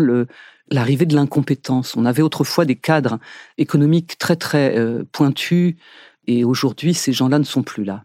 l'arrivée 0.69 1.05
de 1.05 1.15
l'incompétence. 1.15 1.95
On 1.95 2.05
avait 2.05 2.21
autrefois 2.21 2.65
des 2.65 2.75
cadres 2.75 3.19
économiques 3.57 4.17
très 4.17 4.35
très 4.35 4.77
euh, 4.77 5.03
pointus, 5.11 5.75
et 6.27 6.43
aujourd'hui, 6.43 6.93
ces 6.93 7.11
gens-là 7.11 7.39
ne 7.39 7.43
sont 7.43 7.63
plus 7.63 7.83
là. 7.83 8.03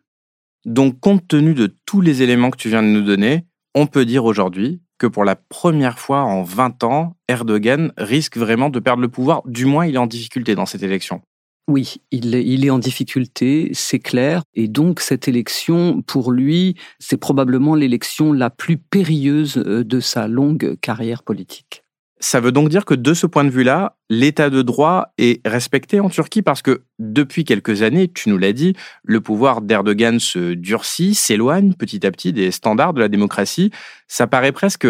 Donc, 0.65 0.99
compte 0.99 1.29
tenu 1.29 1.53
de 1.53 1.77
tous 1.85 2.01
les 2.01 2.23
éléments 2.23 2.51
que 2.51 2.57
tu 2.57 2.71
viens 2.71 2.83
de 2.83 2.89
nous 2.89 3.03
donner, 3.03 3.45
on 3.75 3.87
peut 3.87 4.07
dire 4.07 4.25
aujourd'hui 4.25 4.81
que 4.99 5.07
pour 5.07 5.25
la 5.25 5.37
première 5.37 5.99
fois 5.99 6.23
en 6.23 6.43
20 6.43 6.85
ans, 6.85 7.17
Erdogan 7.29 7.93
risque 7.99 8.39
vraiment 8.39 8.71
de 8.71 8.79
perdre 8.79 9.03
le 9.03 9.09
pouvoir, 9.09 9.43
du 9.45 9.67
moins 9.67 9.87
il 9.87 9.97
est 9.97 9.99
en 9.99 10.07
difficulté 10.07 10.55
dans 10.55 10.67
cette 10.67 10.83
élection. 10.83 11.21
Oui, 11.67 11.97
il 12.11 12.35
est, 12.65 12.71
en 12.71 12.79
difficulté, 12.79 13.71
c'est 13.73 13.99
clair. 13.99 14.43
Et 14.55 14.69
donc 14.69 15.01
cette 15.01 15.29
élection, 15.29 16.03
pour 16.03 16.31
lui, 16.31 16.77
c'est 16.99 17.17
probablement 17.17 17.75
l'élection 17.75 18.35
la 18.35 18.51
plus 18.51 18.77
périlleuse 18.77 19.57
euh, 19.57 19.83
de 19.83 19.99
sa 20.01 20.29
longue 20.29 20.77
carrière 20.83 21.23
politique. 21.23 21.83
Ça 22.21 22.41
veut 22.41 22.53
donc 22.53 22.69
dire 22.69 22.85
que 22.85 22.95
de 22.95 23.13
ce 23.13 23.27
point 23.27 23.45
de 23.45 23.51
vue-là, 23.51 23.97
l'état 24.09 24.51
de 24.51 24.63
droit 24.63 25.13
est 25.19 25.47
respecté 25.47 26.01
en 26.01 26.09
Turquie 26.09 26.43
parce 26.43 26.63
que 26.63 26.83
depuis 26.99 27.45
quelques 27.45 27.83
années, 27.83 28.09
tu 28.09 28.29
nous 28.29 28.39
l'as 28.39 28.53
dit, 28.53 28.75
le 29.03 29.21
pouvoir 29.21 29.61
d'Erdogan 29.61 30.19
se 30.19 30.55
durcit, 30.55 31.15
s'éloigne 31.15 31.75
petit 31.75 32.07
à 32.07 32.11
petit 32.11 32.33
des 32.33 32.51
standards 32.51 32.95
de 32.95 33.01
la 33.01 33.09
démocratie. 33.09 33.71
Ça 34.07 34.27
paraît 34.27 34.53
presque 34.53 34.87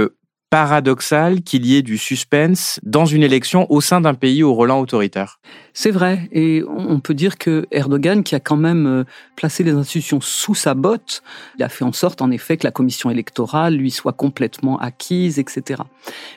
paradoxal 0.55 1.43
qu'il 1.43 1.67
y 1.67 1.75
ait 1.75 1.83
du 1.83 1.99
suspense 1.99 2.79
dans 2.85 3.07
une 3.07 3.25
élection 3.25 3.67
au 3.73 3.81
sein 3.81 4.01
d'un 4.01 4.15
pays 4.15 4.45
au 4.45 4.55
relent 4.55 4.79
autoritaire. 4.79 5.41
C'est 5.77 5.91
vrai, 5.91 6.29
et 6.31 6.63
on 6.69 7.01
peut 7.01 7.15
dire 7.15 7.37
que 7.39 7.67
Erdogan, 7.73 8.23
qui 8.23 8.37
a 8.37 8.41
quand 8.41 8.57
même 8.57 8.87
euh, 8.87 9.05
placé 9.35 9.65
les 9.65 9.73
institutions 9.73 10.21
sous 10.21 10.55
sa 10.55 10.75
botte, 10.75 11.25
il 11.59 11.65
a 11.65 11.69
fait 11.69 11.85
en 11.85 11.91
sorte, 11.91 12.23
en 12.23 12.31
effet, 12.31 12.57
que 12.57 12.65
la 12.65 12.71
commission 12.71 13.11
électorale 13.11 13.75
lui 13.75 13.91
soit 13.91 14.13
complètement 14.13 14.79
acquise, 14.79 15.41
etc. 15.41 15.83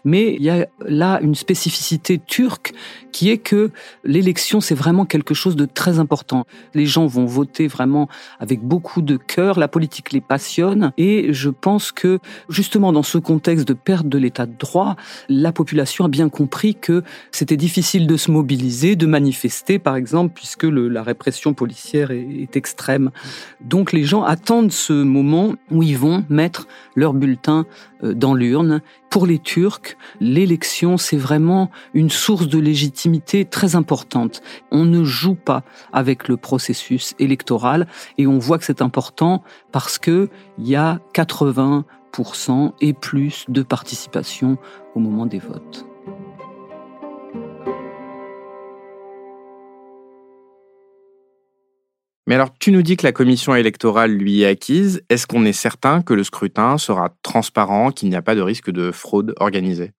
Mais 0.03 0.33
il 0.33 0.41
y 0.41 0.49
a 0.49 0.65
là 0.87 1.19
une 1.21 1.35
spécificité 1.35 2.17
turque 2.17 2.73
qui 3.11 3.29
est 3.29 3.37
que 3.37 3.69
l'élection, 4.03 4.59
c'est 4.59 4.73
vraiment 4.73 5.05
quelque 5.05 5.35
chose 5.35 5.55
de 5.55 5.65
très 5.65 5.99
important. 5.99 6.47
Les 6.73 6.87
gens 6.87 7.05
vont 7.05 7.25
voter 7.25 7.67
vraiment 7.67 8.09
avec 8.39 8.61
beaucoup 8.61 9.03
de 9.03 9.17
cœur, 9.17 9.59
la 9.59 9.67
politique 9.67 10.11
les 10.11 10.21
passionne, 10.21 10.91
et 10.97 11.31
je 11.31 11.51
pense 11.51 11.91
que 11.91 12.17
justement 12.49 12.91
dans 12.91 13.03
ce 13.03 13.19
contexte 13.19 13.67
de 13.67 13.73
perte 13.73 14.06
de 14.09 14.17
l'état 14.17 14.45
de 14.45 14.53
droit, 14.57 14.95
la 15.29 15.51
population 15.51 16.05
a 16.05 16.07
bien 16.07 16.29
compris 16.29 16.75
que 16.75 17.03
c'était 17.31 17.57
difficile 17.57 18.07
de 18.07 18.17
se 18.17 18.31
mobiliser, 18.31 18.95
de 18.95 19.05
manifester 19.05 19.79
par 19.79 19.95
exemple, 19.95 20.33
puisque 20.33 20.63
la 20.63 21.03
répression 21.03 21.53
policière 21.53 22.11
est, 22.11 22.55
extrême. 22.55 23.11
Donc 23.61 23.91
les 23.91 24.03
gens 24.03 24.23
attendent 24.23 24.71
ce 24.71 24.93
moment 24.93 25.55
où 25.69 25.83
ils 25.83 25.97
vont 25.97 26.25
mettre 26.29 26.67
leur 26.95 27.13
bulletin 27.13 27.65
euh, 28.03 28.13
dans 28.13 28.33
l'urne. 28.33 28.81
Pour 29.09 29.25
les 29.25 29.39
Turcs, 29.39 29.95
l'élection, 30.19 30.97
c'est 30.97 31.17
vraiment 31.17 31.69
une 31.93 32.09
source 32.09 32.47
de 32.47 32.59
légitimité 32.59 33.45
très 33.45 33.75
importante. 33.75 34.41
On 34.71 34.85
ne 34.85 35.03
joue 35.03 35.35
pas 35.35 35.63
avec 35.93 36.27
le 36.27 36.37
processus 36.37 37.15
électoral 37.19 37.87
et 38.17 38.27
on 38.27 38.39
voit 38.39 38.57
que 38.57 38.65
c'est 38.65 38.81
important 38.81 39.43
parce 39.71 39.97
que 39.97 40.29
il 40.57 40.67
y 40.67 40.75
a 40.75 40.99
80% 41.13 41.83
et 42.81 42.93
plus 42.93 43.45
de 43.47 43.61
participation 43.61 44.57
au 44.95 44.99
moment 44.99 45.25
des 45.25 45.39
votes. 45.39 45.85
Mais 52.27 52.35
alors, 52.35 52.49
tu 52.59 52.73
nous 52.73 52.81
dis 52.81 52.97
que 52.97 53.05
la 53.05 53.13
commission 53.13 53.55
électorale 53.55 54.11
lui 54.11 54.41
est 54.41 54.47
acquise. 54.47 55.01
Est-ce 55.09 55.25
qu'on 55.27 55.45
est 55.45 55.53
certain 55.53 56.01
que 56.01 56.13
le 56.13 56.25
scrutin 56.25 56.77
sera 56.77 57.15
transparent, 57.23 57.91
qu'il 57.91 58.09
n'y 58.09 58.17
a 58.17 58.21
pas 58.21 58.35
de 58.35 58.41
risque 58.41 58.69
de 58.69 58.91
fraude 58.91 59.33
organisée? 59.39 59.91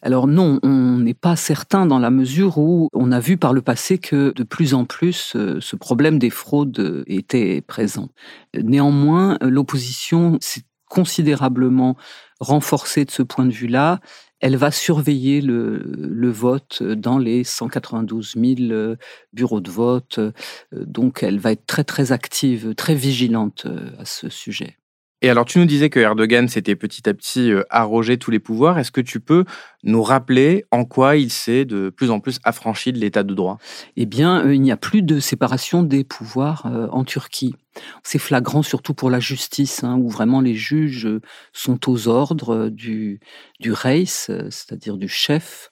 Alors 0.00 0.26
non, 0.26 0.60
on 0.62 0.98
n'est 0.98 1.12
pas 1.12 1.36
certain 1.36 1.84
dans 1.84 1.98
la 1.98 2.10
mesure 2.10 2.56
où 2.56 2.88
on 2.94 3.12
a 3.12 3.20
vu 3.20 3.36
par 3.36 3.52
le 3.52 3.60
passé 3.60 3.98
que 3.98 4.32
de 4.32 4.42
plus 4.44 4.72
en 4.72 4.86
plus 4.86 5.34
euh, 5.36 5.58
ce 5.60 5.76
problème 5.76 6.18
des 6.18 6.30
fraudes 6.30 7.04
était 7.06 7.60
présent. 7.60 8.08
Néanmoins, 8.54 9.36
l'opposition 9.42 10.38
s'est 10.40 10.62
considérablement 10.94 11.96
renforcée 12.40 13.04
de 13.04 13.10
ce 13.10 13.22
point 13.22 13.46
de 13.46 13.52
vue-là 13.52 14.00
elle 14.44 14.58
va 14.58 14.70
surveiller 14.70 15.40
le, 15.40 16.30
vote 16.30 16.82
dans 16.82 17.16
les 17.16 17.44
192 17.44 18.34
000 18.36 18.54
euh, 18.72 18.96
bureaux 19.32 19.62
de 19.62 19.70
vote. 19.70 20.18
Euh, 20.18 20.32
donc, 20.72 21.22
elle 21.22 21.38
va 21.38 21.52
être 21.52 21.64
très, 21.64 21.82
très 21.82 22.12
active, 22.12 22.74
très 22.74 22.94
vigilante 22.94 23.64
euh, 23.64 23.88
à 23.98 24.04
ce 24.04 24.28
sujet. 24.28 24.76
Et 25.24 25.30
alors, 25.30 25.46
tu 25.46 25.58
nous 25.58 25.64
disais 25.64 25.88
que 25.88 25.98
Erdogan 25.98 26.48
s'était 26.48 26.76
petit 26.76 27.08
à 27.08 27.14
petit 27.14 27.50
arrogé 27.70 28.18
tous 28.18 28.30
les 28.30 28.40
pouvoirs. 28.40 28.78
Est-ce 28.78 28.90
que 28.90 29.00
tu 29.00 29.20
peux 29.20 29.46
nous 29.82 30.02
rappeler 30.02 30.66
en 30.70 30.84
quoi 30.84 31.16
il 31.16 31.30
s'est 31.30 31.64
de 31.64 31.88
plus 31.88 32.10
en 32.10 32.20
plus 32.20 32.40
affranchi 32.44 32.92
de 32.92 32.98
l'état 32.98 33.22
de 33.22 33.32
droit? 33.32 33.56
Eh 33.96 34.04
bien, 34.04 34.52
il 34.52 34.60
n'y 34.60 34.70
a 34.70 34.76
plus 34.76 35.00
de 35.00 35.20
séparation 35.20 35.82
des 35.82 36.04
pouvoirs 36.04 36.70
en 36.92 37.04
Turquie. 37.04 37.54
C'est 38.02 38.18
flagrant 38.18 38.60
surtout 38.60 38.92
pour 38.92 39.08
la 39.08 39.18
justice, 39.18 39.82
hein, 39.82 39.96
où 39.96 40.10
vraiment 40.10 40.42
les 40.42 40.54
juges 40.54 41.08
sont 41.54 41.90
aux 41.90 42.06
ordres 42.06 42.68
du, 42.68 43.18
du 43.60 43.72
Reis, 43.72 44.28
c'est-à-dire 44.50 44.98
du 44.98 45.08
chef, 45.08 45.70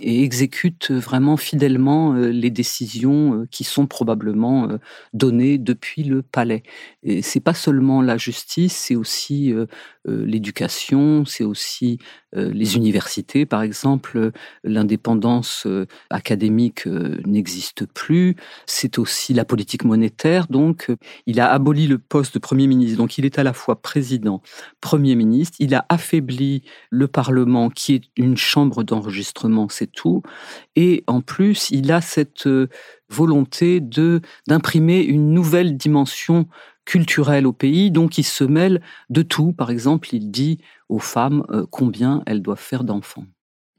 et 0.00 0.22
exécutent 0.22 0.90
vraiment 0.90 1.36
fidèlement 1.36 2.14
euh, 2.14 2.30
les 2.30 2.50
décisions 2.50 3.34
euh, 3.34 3.46
qui 3.50 3.64
sont 3.64 3.86
probablement 3.86 4.68
euh, 4.68 4.78
données 5.12 5.58
depuis 5.58 6.02
le 6.02 6.22
palais. 6.22 6.62
Et 7.02 7.22
c'est 7.22 7.40
pas 7.40 7.54
seulement 7.54 8.02
la 8.02 8.16
justice, 8.16 8.76
c'est 8.76 8.96
aussi 8.96 9.54
l'éducation, 10.04 11.24
c'est 11.24 11.44
aussi 11.44 11.98
les 12.34 12.76
universités, 12.76 13.46
par 13.46 13.62
exemple. 13.62 14.32
L'indépendance 14.64 15.66
académique 16.10 16.86
n'existe 16.86 17.86
plus. 17.86 18.36
C'est 18.66 18.98
aussi 18.98 19.32
la 19.32 19.46
politique 19.46 19.84
monétaire. 19.84 20.46
Donc, 20.48 20.90
il 21.26 21.40
a 21.40 21.50
aboli 21.50 21.86
le 21.86 21.98
poste 21.98 22.34
de 22.34 22.38
premier 22.38 22.66
ministre. 22.66 22.98
Donc, 22.98 23.16
il 23.16 23.24
est 23.24 23.38
à 23.38 23.42
la 23.42 23.54
fois 23.54 23.80
président, 23.80 24.42
premier 24.82 25.14
ministre. 25.14 25.56
Il 25.58 25.74
a 25.74 25.86
affaibli 25.88 26.62
le 26.90 27.08
Parlement, 27.08 27.70
qui 27.70 27.94
est 27.94 28.04
une 28.16 28.36
chambre 28.36 28.84
d'enregistrement. 28.84 29.68
C'est 29.70 29.89
Et 30.76 31.04
en 31.06 31.20
plus, 31.20 31.70
il 31.70 31.90
a 31.92 32.00
cette 32.00 32.46
euh, 32.46 32.68
volonté 33.08 33.80
de 33.80 34.20
d'imprimer 34.46 35.00
une 35.02 35.32
nouvelle 35.32 35.76
dimension 35.76 36.46
culturelle 36.84 37.46
au 37.46 37.52
pays, 37.52 37.90
donc 37.90 38.18
il 38.18 38.24
se 38.24 38.44
mêle 38.44 38.80
de 39.10 39.22
tout. 39.22 39.52
Par 39.52 39.70
exemple, 39.70 40.14
il 40.14 40.30
dit 40.30 40.58
aux 40.88 40.98
femmes 40.98 41.44
euh, 41.50 41.66
combien 41.70 42.22
elles 42.26 42.42
doivent 42.42 42.58
faire 42.58 42.84
d'enfants. 42.84 43.26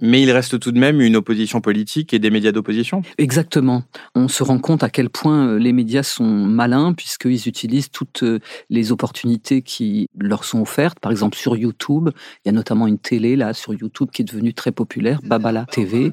Mais 0.01 0.21
il 0.21 0.31
reste 0.31 0.59
tout 0.59 0.71
de 0.71 0.79
même 0.79 0.99
une 0.99 1.15
opposition 1.15 1.61
politique 1.61 2.13
et 2.13 2.19
des 2.19 2.29
médias 2.29 2.51
d'opposition. 2.51 3.03
Exactement. 3.17 3.83
On 4.15 4.27
se 4.27 4.43
rend 4.43 4.59
compte 4.59 4.83
à 4.83 4.89
quel 4.89 5.09
point 5.09 5.47
euh, 5.47 5.59
les 5.59 5.73
médias 5.73 6.03
sont 6.03 6.25
malins 6.25 6.93
puisqu'ils 6.93 7.47
utilisent 7.47 7.91
toutes 7.91 8.23
euh, 8.23 8.39
les 8.69 8.91
opportunités 8.91 9.61
qui 9.61 10.09
leur 10.19 10.43
sont 10.43 10.61
offertes. 10.61 10.99
Par 10.99 11.11
exemple, 11.11 11.37
sur 11.37 11.55
YouTube, 11.55 12.09
il 12.43 12.47
y 12.47 12.49
a 12.49 12.51
notamment 12.51 12.87
une 12.87 12.97
télé 12.97 13.35
là 13.35 13.53
sur 13.53 13.73
YouTube 13.73 14.09
qui 14.11 14.23
est 14.23 14.25
devenue 14.25 14.53
très 14.53 14.71
populaire, 14.71 15.19
Babala 15.23 15.65
TV. 15.71 16.11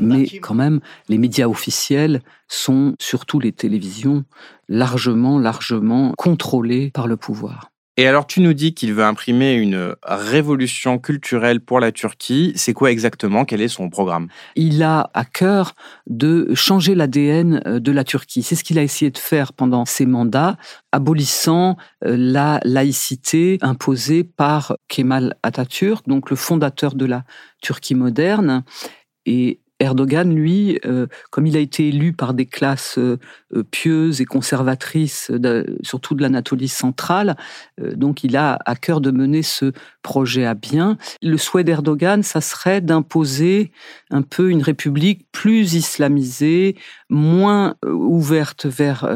Mais 0.00 0.26
quand 0.40 0.54
même, 0.54 0.80
les 1.08 1.18
médias 1.18 1.46
officiels 1.46 2.22
sont, 2.48 2.94
surtout 3.00 3.38
les 3.38 3.52
télévisions, 3.52 4.24
largement, 4.68 5.38
largement 5.38 6.12
contrôlés 6.16 6.90
par 6.90 7.06
le 7.06 7.16
pouvoir. 7.16 7.70
Et 7.98 8.06
alors, 8.06 8.26
tu 8.26 8.42
nous 8.42 8.52
dis 8.52 8.74
qu'il 8.74 8.92
veut 8.92 9.04
imprimer 9.04 9.54
une 9.54 9.94
révolution 10.02 10.98
culturelle 10.98 11.60
pour 11.60 11.80
la 11.80 11.92
Turquie. 11.92 12.52
C'est 12.54 12.74
quoi 12.74 12.90
exactement? 12.90 13.46
Quel 13.46 13.62
est 13.62 13.68
son 13.68 13.88
programme? 13.88 14.28
Il 14.54 14.82
a 14.82 15.10
à 15.14 15.24
cœur 15.24 15.74
de 16.06 16.50
changer 16.54 16.94
l'ADN 16.94 17.62
euh, 17.66 17.80
de 17.80 17.92
la 17.92 18.04
Turquie. 18.04 18.42
C'est 18.42 18.54
ce 18.54 18.64
qu'il 18.64 18.78
a 18.78 18.82
essayé 18.82 19.10
de 19.10 19.16
faire 19.16 19.54
pendant 19.54 19.86
ses 19.86 20.04
mandats, 20.04 20.58
abolissant 20.92 21.78
euh, 22.04 22.16
la 22.18 22.60
laïcité 22.64 23.56
imposée 23.62 24.24
par 24.24 24.76
Kemal 24.88 25.36
Atatürk, 25.42 26.06
donc 26.06 26.28
le 26.28 26.36
fondateur 26.36 26.94
de 26.94 27.06
la 27.06 27.24
Turquie 27.62 27.94
moderne. 27.94 28.62
Et 29.24 29.60
Erdogan, 29.78 30.34
lui, 30.34 30.78
euh, 30.86 31.06
comme 31.30 31.46
il 31.46 31.56
a 31.56 31.60
été 31.60 31.88
élu 31.88 32.14
par 32.14 32.32
des 32.32 32.46
classes 32.46 32.96
euh, 32.96 33.18
euh, 33.54 33.62
pieuses 33.62 34.22
et 34.22 34.24
conservatrices, 34.24 35.30
surtout 35.82 36.14
de 36.14 36.22
l'Anatolie 36.22 36.68
centrale, 36.68 37.36
donc 37.78 38.24
il 38.24 38.36
a 38.36 38.58
à 38.64 38.74
cœur 38.74 39.00
de 39.00 39.10
mener 39.10 39.42
ce 39.42 39.72
projet 40.02 40.44
à 40.46 40.54
bien. 40.54 40.96
Le 41.22 41.36
souhait 41.36 41.64
d'Erdogan, 41.64 42.22
ça 42.22 42.40
serait 42.40 42.80
d'imposer 42.80 43.70
un 44.10 44.22
peu 44.22 44.50
une 44.50 44.62
république 44.62 45.26
plus 45.30 45.74
islamisée, 45.74 46.76
moins 47.08 47.74
ouverte 47.84 48.66
vers 48.66 49.08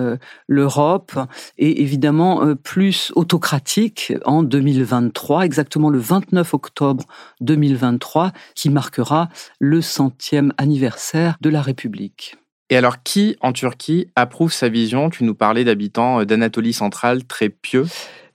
l'Europe 0.46 1.18
et 1.58 1.82
évidemment 1.82 2.54
plus 2.56 3.12
autocratique 3.14 4.12
en 4.24 4.42
2023, 4.42 5.44
exactement 5.44 5.90
le 5.90 5.98
29 5.98 6.54
octobre 6.54 7.04
2023, 7.40 8.32
qui 8.54 8.70
marquera 8.70 9.28
le 9.58 9.80
centième 9.80 10.52
anniversaire 10.58 11.36
de 11.40 11.50
la 11.50 11.62
République. 11.62 12.36
Et 12.72 12.76
alors, 12.76 13.02
qui 13.02 13.36
en 13.40 13.52
Turquie 13.52 14.06
approuve 14.14 14.52
sa 14.52 14.68
vision? 14.68 15.10
Tu 15.10 15.24
nous 15.24 15.34
parlais 15.34 15.64
d'habitants 15.64 16.24
d'Anatolie 16.24 16.72
centrale 16.72 17.24
très 17.24 17.48
pieux. 17.48 17.86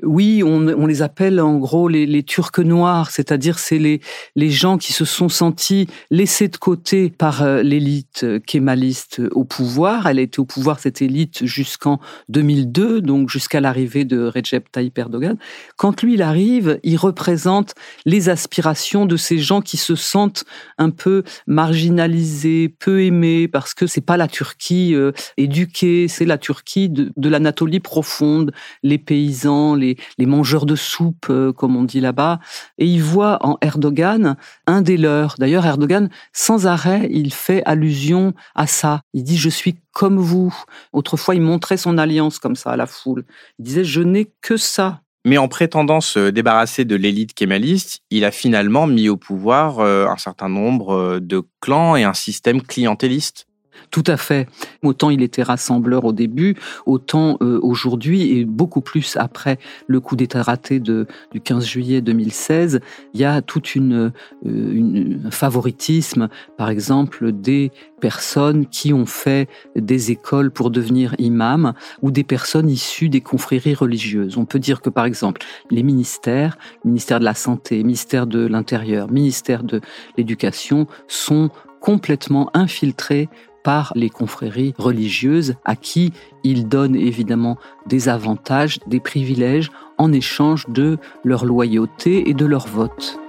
Oui, 0.06 0.44
on, 0.44 0.86
les 0.86 1.02
appelle 1.02 1.42
en 1.42 1.58
gros 1.58 1.88
les, 1.88 2.24
Turcs 2.24 2.60
noirs, 2.60 3.10
c'est-à-dire 3.10 3.60
c'est 3.60 3.80
les, 3.80 4.02
les 4.36 4.50
gens 4.50 4.78
qui 4.78 4.94
se 4.94 5.04
sont 5.04 5.30
sentis 5.30 5.88
laissés 6.12 6.48
de 6.48 6.58
côté 6.58 7.10
par 7.10 7.42
euh, 7.42 7.64
l'élite 7.64 8.22
euh, 8.24 8.40
kémaliste 8.40 9.22
au 9.32 9.44
pouvoir. 9.44 10.08
Elle 10.08 10.20
a 10.20 10.22
été 10.22 10.40
au 10.40 10.46
pouvoir, 10.46 10.80
cette 10.80 11.02
élite, 11.02 11.46
jusqu'en 11.46 12.00
2002, 12.30 13.02
donc 13.02 13.30
jusqu'à 13.30 13.60
l'arrivée 13.60 14.06
de 14.06 14.28
Recep 14.28 14.72
Tayyip 14.72 14.98
Erdogan. 14.98 15.38
Quand 15.76 16.02
lui, 16.04 16.14
il 16.14 16.22
arrive, 16.22 16.80
il 16.84 16.98
représente 16.98 17.74
les 18.06 18.30
aspirations 18.30 19.06
de 19.06 19.18
ces 19.18 19.40
gens 19.40 19.62
qui 19.62 19.78
se 19.78 19.96
sentent 19.96 20.46
un 20.78 20.92
peu 20.92 21.24
marginalisés, 21.48 22.70
peu 22.70 23.04
aimés, 23.04 23.48
parce 23.48 23.74
que 23.74 23.88
c'est 23.88 24.02
pas 24.02 24.18
la 24.18 24.28
Turquie 24.28 24.94
euh, 24.94 25.12
éduquée, 25.38 26.08
c'est 26.08 26.26
la 26.26 26.38
Turquie 26.38 26.90
de, 26.90 27.12
de 27.16 27.30
l'Anatolie 27.30 27.80
profonde, 27.80 28.52
les 28.84 28.98
paysans, 28.98 29.76
les 29.76 29.95
les, 30.18 30.26
mangeurs 30.26 30.66
de 30.66 30.76
soupe, 30.76 31.28
euh, 31.30 31.54
comme 31.54 31.76
on 31.76 31.84
dit 31.84 32.00
là-bas, 32.00 32.40
et 32.78 32.86
il 32.86 33.02
voit 33.02 33.46
en 33.46 33.58
Erdogan 33.62 34.36
un 34.68 34.82
des 34.82 34.98
leurs. 34.98 35.36
D'ailleurs, 35.40 35.66
Erdogan, 35.66 36.10
sans 36.34 36.68
arrêt, 36.68 37.08
il 37.12 37.34
fait 37.34 37.64
allusion 37.66 38.34
à 38.56 38.68
ça. 38.68 39.02
Il 39.14 39.24
dit 39.24 39.38
je 39.38 39.50
suis 39.50 39.76
comme 39.92 40.18
vous. 40.18 40.54
Autrefois, 40.94 41.36
il 41.36 41.42
montrait 41.42 41.78
son 41.78 41.98
alliance 41.98 42.40
comme 42.40 42.56
ça 42.56 42.72
à 42.72 42.76
la 42.78 42.88
foule. 42.88 43.26
Il 43.60 43.66
disait 43.66 43.84
je 43.84 44.02
n'ai 44.02 44.32
que 44.42 44.58
ça. 44.58 45.02
Mais 45.26 45.40
en 45.40 45.48
prétendant 45.48 46.02
se 46.02 46.30
débarrasser 46.30 46.86
de 46.86 46.96
l'élite 46.96 47.34
kémaliste, 47.34 48.02
il 48.12 48.26
a 48.26 48.32
finalement 48.32 48.86
mis 48.86 49.10
au 49.10 49.18
pouvoir 49.18 49.80
euh, 49.80 50.06
un 50.08 50.18
certain 50.18 50.50
nombre 50.50 50.94
euh, 50.94 51.20
de 51.20 51.42
clans 51.62 51.96
et 51.96 52.04
un 52.04 52.14
système 52.14 52.62
clientéliste. 52.62 53.48
Tout 53.92 54.04
à 54.08 54.18
fait. 54.18 54.48
Autant 54.84 55.10
il 55.10 55.22
était 55.22 55.44
rassembleur 55.44 56.06
au 56.06 56.14
début, 56.14 56.56
autant 56.86 57.38
euh, 57.42 57.60
aujourd'hui 57.62 58.38
et 58.38 58.46
beaucoup 58.46 58.82
plus 58.82 59.18
après 59.18 59.58
le 59.88 60.00
coup 60.00 60.16
d'État 60.16 60.44
raté 60.44 60.80
de, 60.80 61.08
du 61.32 61.42
15 61.42 61.66
juillet 61.66 62.02
2016, 62.02 62.80
il 63.14 63.20
y 63.20 63.26
a 63.26 63.42
tout 63.42 63.62
une, 63.70 64.12
euh, 64.46 65.22
un 65.26 65.32
favoritisme, 65.32 66.30
par 66.58 66.70
exemple, 66.70 67.32
des 67.32 67.72
personnes 68.00 68.68
qui 68.68 68.94
ont 68.94 69.06
fait 69.06 69.50
des 69.76 70.12
écoles 70.12 70.52
pour 70.52 70.70
devenir 70.70 71.16
imams 71.18 71.74
ou 72.02 72.12
des 72.12 72.24
personnes 72.24 72.70
issues 72.70 73.10
des 73.10 73.22
confréries 73.22 73.74
religieuses. 73.74 74.38
On 74.38 74.46
peut 74.46 74.60
dire 74.60 74.82
que, 74.82 74.90
par 74.90 75.06
exemple, 75.06 75.42
les 75.72 75.84
ministères, 75.84 76.58
ministère 76.84 77.20
de 77.20 77.26
la 77.26 77.34
Santé, 77.34 77.84
ministère 77.84 78.28
de 78.28 78.46
l'Intérieur, 78.46 79.12
ministère 79.12 79.64
de 79.64 79.82
l'Éducation, 80.18 80.88
sont 81.08 81.50
complètement 81.80 82.50
infiltrés 82.54 83.30
par 83.66 83.92
les 83.96 84.12
confréries 84.12 84.76
religieuses 84.78 85.56
à 85.66 85.76
qui 85.76 86.14
ils 86.44 86.68
donnent 86.68 86.96
évidemment 86.96 87.58
des 87.88 88.08
avantages, 88.10 88.80
des 88.86 89.00
privilèges 89.00 89.72
en 89.98 90.14
échange 90.14 90.66
de 90.70 91.00
leur 91.24 91.46
loyauté 91.46 92.30
et 92.30 92.36
de 92.36 92.46
leur 92.46 92.68
vote. 92.68 93.20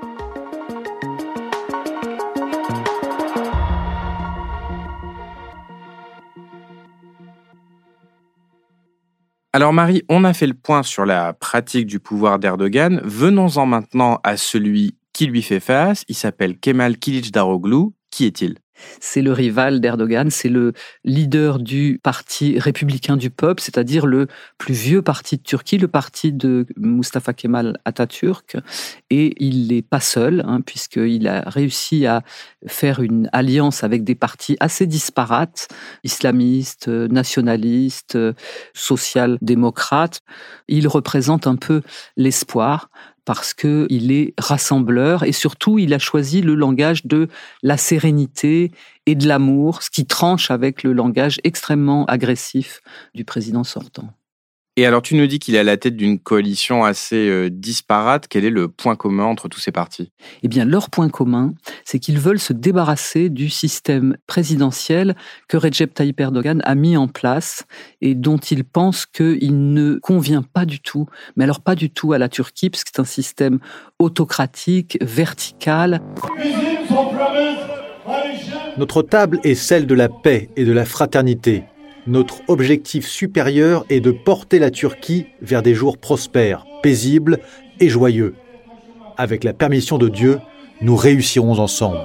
Alors 9.55 9.72
Marie, 9.72 10.03
on 10.11 10.25
a 10.25 10.35
fait 10.35 10.46
le 10.46 10.53
point 10.53 10.83
sur 10.83 11.07
la 11.07 11.33
pratique 11.33 11.87
du 11.87 11.99
pouvoir 11.99 12.38
d'Erdogan. 12.38 13.01
Venons-en 13.03 13.64
maintenant 13.64 14.20
à 14.22 14.37
celui 14.37 14.99
qui 15.14 15.25
lui 15.25 15.40
fait 15.40 15.61
face. 15.61 16.05
Il 16.09 16.14
s'appelle 16.14 16.59
Kemal 16.59 16.99
Kılıçdaroğlu. 16.99 17.92
Qui 18.11 18.27
est-il? 18.27 18.57
C'est 19.01 19.23
le 19.23 19.33
rival 19.33 19.81
d'Erdogan, 19.81 20.31
c'est 20.31 20.49
le 20.49 20.73
leader 21.05 21.59
du 21.59 22.01
parti 22.03 22.59
républicain 22.59 23.17
du 23.17 23.31
peuple, 23.31 23.62
c'est-à-dire 23.62 24.07
le 24.07 24.27
plus 24.59 24.75
vieux 24.75 25.03
parti 25.03 25.37
de 25.37 25.43
Turquie, 25.43 25.79
le 25.79 25.89
parti 25.89 26.33
de 26.33 26.67
Mustafa 26.77 27.33
Kemal 27.33 27.79
Atatürk. 27.85 28.57
Et 29.11 29.35
il 29.39 29.69
n'est 29.69 29.83
pas 29.83 30.01
seul, 30.01 30.43
hein, 30.47 30.61
puisqu'il 30.61 31.29
a 31.29 31.43
réussi 31.47 32.07
à 32.07 32.23
faire 32.67 33.01
une 33.01 33.29
alliance 33.33 33.85
avec 33.85 34.05
des 34.05 34.15
partis 34.15 34.57
assez 34.61 34.87
disparates, 34.87 35.69
islamistes, 36.05 36.89
nationalistes, 36.89 38.19
social-démocrates. 38.75 40.21
Il 40.69 40.89
représente 40.89 41.47
un 41.47 41.57
peu 41.57 41.83
l'espoir 42.17 42.91
parce 43.27 43.53
qu'il 43.53 44.12
est 44.12 44.33
rassembleur 44.39 45.25
et 45.25 45.33
surtout 45.33 45.79
il 45.79 45.93
a 45.93 45.99
choisi 45.99 46.41
le 46.41 46.55
langage 46.55 47.05
de 47.05 47.29
la 47.62 47.77
sérénité 47.77 48.71
et 49.05 49.15
de 49.15 49.29
l'amour, 49.29 49.83
ce 49.83 49.91
qui 49.91 50.07
tranche 50.07 50.51
avec 50.51 50.83
le 50.83 50.95
langage 50.95 51.39
extrêmement 51.45 52.07
agressif 52.07 52.81
du 53.15 53.25
président 53.25 53.65
sortant. 53.65 54.15
Et 54.79 54.85
alors, 54.85 55.01
tu 55.01 55.15
nous 55.15 55.27
dis 55.27 55.39
qu'il 55.39 55.55
est 55.55 55.59
à 55.59 55.65
la 55.65 55.79
tête 55.79 55.97
d'une 55.97 56.19
coalition 56.19 56.85
assez 56.85 57.31
euh, 57.31 57.49
disparate. 57.49 58.27
Quel 58.29 58.45
est 58.45 58.51
le 58.51 58.69
point 58.69 58.95
commun 58.95 59.25
entre 59.25 59.49
tous 59.49 59.59
ces 59.59 59.73
partis? 59.73 60.12
Eh 60.43 60.49
bien, 60.49 60.67
leur 60.67 60.91
point 60.91 61.09
commun, 61.09 61.55
c'est 61.87 61.99
qu'ils 61.99 62.19
veulent 62.19 62.39
se 62.39 62.53
débarrasser 62.53 63.31
du 63.31 63.49
système 63.49 64.19
présidentiel 64.27 65.17
que 65.49 65.57
Recep 65.57 65.95
Tayyip 65.95 66.21
Erdogan 66.21 66.61
a 66.65 66.75
mis 66.75 66.99
en 66.99 67.09
place 67.09 67.65
et 68.03 68.15
dont 68.15 68.37
ils 68.37 68.65
pensent 68.65 69.07
qu'il 69.07 69.73
ne 69.73 69.95
convient 70.03 70.43
pas 70.43 70.67
du 70.67 70.81
tout, 70.81 71.07
mais 71.37 71.45
alors 71.45 71.61
pas 71.61 71.75
du 71.75 71.89
tout 71.89 72.12
à 72.12 72.19
la 72.19 72.29
Turquie, 72.29 72.69
parce 72.69 72.85
que 72.85 72.91
c'est 72.95 73.01
un 73.01 73.05
système 73.05 73.61
autocratique, 73.99 74.99
vertical. 75.01 76.03
Notre 78.77 79.01
table 79.01 79.41
est 79.43 79.55
celle 79.55 79.87
de 79.87 79.95
la 79.95 80.11
paix 80.11 80.51
et 80.57 80.67
de 80.67 80.73
la 80.73 80.85
fraternité. 80.85 81.65
Notre 82.07 82.42
objectif 82.47 83.05
supérieur 83.07 83.85
est 83.90 83.99
de 83.99 84.12
porter 84.12 84.61
la 84.61 84.71
Turquie 84.71 85.27
vers 85.40 85.62
des 85.62 85.75
jours 85.75 85.99
prospères, 85.99 86.64
paisibles 86.81 87.40
et 87.81 87.88
joyeux. 87.88 88.37
Avec 89.16 89.42
la 89.42 89.53
permission 89.53 89.99
de 89.99 90.09
Dieu, 90.09 90.38
nous 90.81 90.95
réussirons 90.95 91.59
ensemble. 91.59 91.99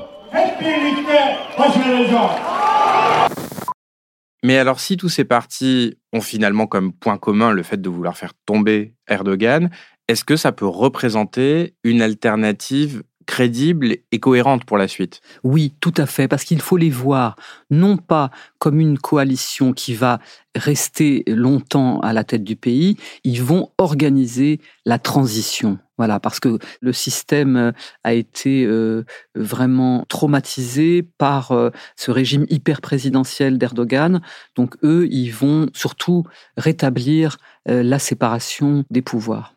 Mais 4.43 4.57
alors 4.57 4.79
si 4.79 4.97
tous 4.97 5.09
ces 5.09 5.23
partis 5.23 5.99
ont 6.13 6.21
finalement 6.21 6.65
comme 6.65 6.93
point 6.93 7.19
commun 7.19 7.51
le 7.51 7.61
fait 7.61 7.79
de 7.79 7.89
vouloir 7.89 8.17
faire 8.17 8.33
tomber 8.47 8.95
Erdogan, 9.07 9.69
est-ce 10.07 10.25
que 10.25 10.35
ça 10.35 10.51
peut 10.51 10.65
représenter 10.65 11.75
une 11.83 12.01
alternative 12.01 13.03
crédible 13.25 13.97
et 14.11 14.19
cohérente 14.19 14.65
pour 14.65 14.77
la 14.77 14.87
suite. 14.87 15.21
Oui, 15.43 15.73
tout 15.79 15.93
à 15.97 16.05
fait, 16.05 16.27
parce 16.27 16.43
qu'il 16.43 16.61
faut 16.61 16.77
les 16.77 16.89
voir 16.89 17.35
non 17.69 17.97
pas 17.97 18.31
comme 18.59 18.79
une 18.79 18.97
coalition 18.97 19.73
qui 19.73 19.93
va 19.93 20.19
rester 20.55 21.23
longtemps 21.27 21.99
à 22.01 22.13
la 22.13 22.23
tête 22.23 22.43
du 22.43 22.55
pays, 22.55 22.97
ils 23.23 23.41
vont 23.41 23.71
organiser 23.77 24.59
la 24.85 24.99
transition. 24.99 25.79
Voilà, 25.97 26.19
parce 26.19 26.39
que 26.39 26.57
le 26.81 26.93
système 26.93 27.55
euh, 27.55 27.71
a 28.03 28.13
été 28.13 28.65
euh, 28.65 29.05
vraiment 29.35 30.03
traumatisé 30.09 31.03
par 31.03 31.51
euh, 31.51 31.69
ce 31.95 32.09
régime 32.09 32.47
hyper 32.49 32.81
présidentiel 32.81 33.59
d'Erdogan. 33.59 34.21
Donc 34.55 34.75
eux, 34.83 35.07
ils 35.11 35.29
vont 35.29 35.67
surtout 35.73 36.23
rétablir 36.57 37.37
la 37.67 37.99
séparation 37.99 38.83
des 38.89 39.03
pouvoirs. 39.03 39.53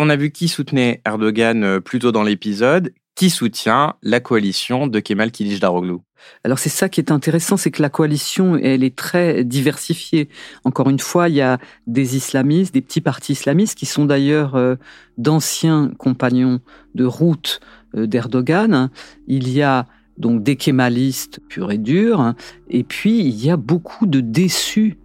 On 0.00 0.10
a 0.10 0.14
vu 0.14 0.30
qui 0.30 0.46
soutenait 0.46 1.02
Erdogan 1.04 1.64
euh, 1.64 1.80
plus 1.80 1.98
tôt 1.98 2.12
dans 2.12 2.22
l'épisode. 2.22 2.92
qui 3.16 3.30
soutient 3.30 3.96
la 4.00 4.20
coalition 4.20 4.86
de 4.86 5.00
Kemal 5.00 5.32
Kılıçdaroğlu? 5.32 5.96
Alors 6.44 6.60
c'est 6.60 6.68
ça 6.68 6.88
qui 6.88 7.00
est 7.00 7.10
intéressant, 7.10 7.56
c'est 7.56 7.72
que 7.72 7.82
la 7.82 7.90
coalition, 7.90 8.56
elle 8.56 8.84
est 8.84 8.94
très 8.94 9.42
diversifiée. 9.42 10.28
Encore 10.62 10.88
une 10.88 11.00
fois, 11.00 11.28
il 11.28 11.34
y 11.34 11.40
a 11.40 11.58
des 11.88 12.14
islamistes, 12.14 12.72
des 12.72 12.80
petits 12.80 13.00
partis 13.00 13.32
islamistes 13.32 13.76
qui 13.76 13.86
sont 13.86 14.04
d'ailleurs 14.04 14.54
euh, 14.54 14.76
d'anciens 15.16 15.90
compagnons 15.98 16.60
de 16.94 17.04
route 17.04 17.58
euh, 17.96 18.06
d'Erdogan. 18.06 18.90
Il 19.26 19.48
y 19.48 19.62
a 19.62 19.86
donc 20.16 20.44
des 20.44 20.54
kémalistes 20.54 21.40
purs 21.48 21.72
et 21.72 21.78
durs, 21.78 22.34
et 22.70 22.84
puis 22.84 23.18
il 23.18 23.44
y 23.44 23.50
a 23.50 23.56
beaucoup 23.56 24.06
de 24.06 24.20
déçus 24.20 24.96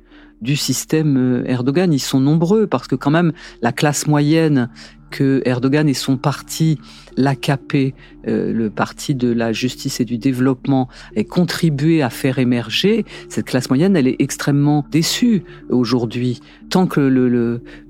du 0.44 0.56
système 0.56 1.18
euh, 1.18 1.44
Erdogan. 1.48 1.92
Ils 1.92 2.00
sont 2.00 2.20
nombreux 2.20 2.68
parce 2.68 2.88
que 2.88 2.96
quand 2.96 3.12
même 3.12 3.32
la 3.62 3.72
classe 3.72 4.06
moyenne 4.06 4.70
que 5.10 5.44
Erdogan 5.46 5.88
et 5.88 5.94
son 5.94 6.18
parti, 6.18 6.80
l'AKP, 7.18 7.94
euh, 8.28 8.52
le 8.52 8.70
parti 8.72 9.14
de 9.14 9.32
la 9.32 9.54
justice 9.54 10.02
et 10.02 10.06
du 10.06 10.18
développement, 10.18 10.90
aient 11.16 11.24
contribué 11.24 12.02
à 12.02 12.10
faire 12.10 12.40
émerger, 12.40 13.06
cette 13.30 13.46
classe 13.46 13.70
moyenne, 13.70 13.96
elle 13.96 14.08
est 14.08 14.16
extrêmement 14.18 14.84
déçue 14.90 15.44
aujourd'hui. 15.70 16.40
Tant 16.72 16.88
que 16.88 17.00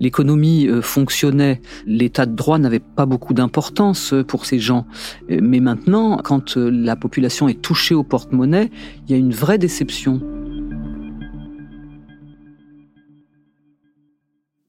l'économie 0.01 0.65
le, 0.65 0.73
euh, 0.73 0.81
fonctionnait, 0.81 1.61
l'état 1.87 2.25
de 2.25 2.35
droit 2.35 2.59
n'avait 2.59 2.79
pas 2.79 3.05
beaucoup 3.05 3.33
d'importance 3.33 4.13
pour 4.27 4.45
ces 4.45 4.59
gens. 4.59 4.85
Mais 5.29 5.61
maintenant, 5.61 6.17
quand 6.17 6.57
la 6.57 6.97
population 6.97 7.47
est 7.47 7.61
touchée 7.61 7.95
au 7.95 8.03
porte-monnaie, 8.03 8.69
il 9.07 9.11
y 9.11 9.15
a 9.15 9.17
une 9.17 9.33
vraie 9.33 9.57
déception. 9.57 10.21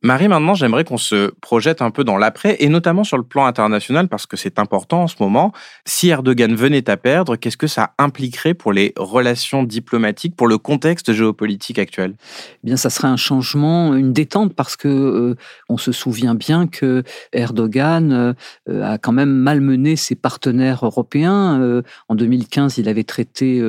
Marie, 0.05 0.29
maintenant, 0.29 0.53
j'aimerais 0.53 0.85
qu'on 0.85 0.99
se 0.99 1.31
projette 1.41 1.81
un 1.81 1.91
peu 1.91 2.05
dans 2.05 2.19
l'après, 2.19 2.59
et 2.61 2.69
notamment 2.69 3.05
sur 3.05 3.17
le 3.17 3.23
plan 3.23 3.47
international, 3.47 4.07
parce 4.07 4.27
que 4.27 4.37
c'est 4.37 4.59
important 4.59 5.05
en 5.05 5.07
ce 5.07 5.15
moment. 5.19 5.53
Si 5.87 6.11
Erdogan 6.11 6.55
venait 6.55 6.91
à 6.91 6.99
perdre, 6.99 7.37
qu'est-ce 7.37 7.57
que 7.57 7.67
ça 7.67 7.95
impliquerait 7.97 8.53
pour 8.53 8.75
les 8.75 8.93
relations 8.99 9.63
diplomatiques, 9.63 10.37
pour 10.37 10.47
le 10.47 10.59
contexte 10.59 11.15
géopolitique 11.15 11.79
actuel? 11.79 12.17
Eh 12.19 12.67
Bien, 12.67 12.77
ça 12.77 12.91
serait 12.91 13.09
un 13.09 13.17
changement, 13.17 13.95
une 13.95 14.13
détente, 14.13 14.53
parce 14.53 14.77
que 14.77 14.89
euh, 14.89 15.37
on 15.71 15.79
se 15.79 15.91
souvient 15.91 16.35
bien 16.35 16.67
que 16.67 17.03
Erdogan 17.33 18.37
euh, 18.69 18.83
a 18.83 18.99
quand 18.99 19.13
même 19.13 19.33
malmené 19.33 19.97
ses 19.97 20.17
partenaires 20.17 20.85
européens. 20.85 21.59
Euh, 21.63 21.81
en 22.11 22.15
2015, 22.15 22.77
il 22.77 22.91
avait 22.91 23.05
traité 23.05 23.63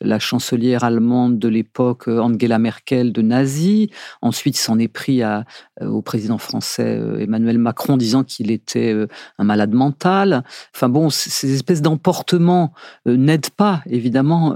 la 0.00 0.18
chancelière 0.18 0.84
allemande 0.84 1.38
de 1.38 1.48
l'époque, 1.48 2.08
Angela 2.08 2.58
Merkel, 2.58 3.12
de 3.12 3.20
nazi. 3.20 3.90
Ensuite, 4.22 4.56
il 4.56 4.62
s'en 4.62 4.78
est 4.78 4.88
pris 4.88 5.22
à 5.22 5.44
au 5.86 6.02
président 6.02 6.38
français 6.38 6.98
euh, 6.98 7.18
Emmanuel 7.20 7.58
Macron 7.58 7.96
disant 7.96 8.24
qu'il 8.24 8.50
était 8.50 8.92
euh, 8.92 9.06
un 9.38 9.44
malade 9.44 9.72
mental. 9.72 10.44
Enfin 10.74 10.88
bon, 10.88 11.10
ces 11.10 11.54
espèces 11.54 11.82
d'emportements 11.82 12.72
n'aident 13.06 13.50
pas 13.50 13.82
évidemment 13.86 14.54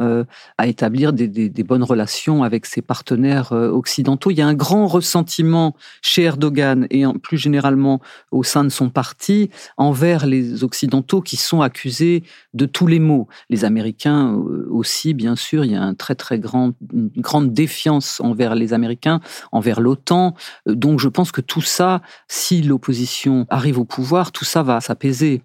à 0.59 0.67
établir 0.67 1.13
des, 1.13 1.51
bonnes 1.65 1.83
relations 1.83 2.43
avec 2.43 2.67
ses 2.67 2.83
partenaires 2.83 3.53
occidentaux. 3.53 4.31
Il 4.31 4.39
y 4.39 4.43
a 4.43 4.47
un 4.47 4.55
grand 4.55 4.87
ressentiment 4.87 5.75
chez 6.03 6.23
Erdogan 6.23 6.87
et 6.91 7.05
plus 7.23 7.39
généralement 7.39 8.01
au 8.31 8.43
sein 8.43 8.65
de 8.65 8.69
son 8.69 8.91
parti 8.91 9.51
envers 9.77 10.27
les 10.27 10.65
occidentaux 10.65 11.21
qui 11.21 11.37
sont 11.37 11.61
accusés 11.61 12.23
de 12.55 12.67
tous 12.67 12.87
les 12.87 13.01
maux. 13.01 13.29
Les 13.51 13.65
Américains 13.65 14.33
aussi, 14.71 15.15
bien 15.15 15.37
sûr, 15.37 15.65
il 15.65 15.73
y 15.73 15.77
a 15.77 15.83
un 15.83 15.95
très 15.95 16.15
très 16.15 16.39
grand, 16.39 16.73
grande 17.17 17.53
défiance 17.53 18.21
envers 18.21 18.55
les 18.55 18.73
Américains, 18.73 19.21
envers 19.53 19.81
l'OTAN. 19.81 20.35
Donc 20.67 21.01
je 21.01 21.09
pense 21.17 21.33
que 21.33 21.41
tout 21.41 21.63
ça, 21.63 22.03
si 22.29 22.63
l'opposition 22.63 23.47
arrive 23.49 23.79
au 23.79 23.85
pouvoir, 23.85 24.33
tout 24.33 24.45
ça 24.45 24.63
va 24.63 24.81
s'apaiser. 24.81 25.43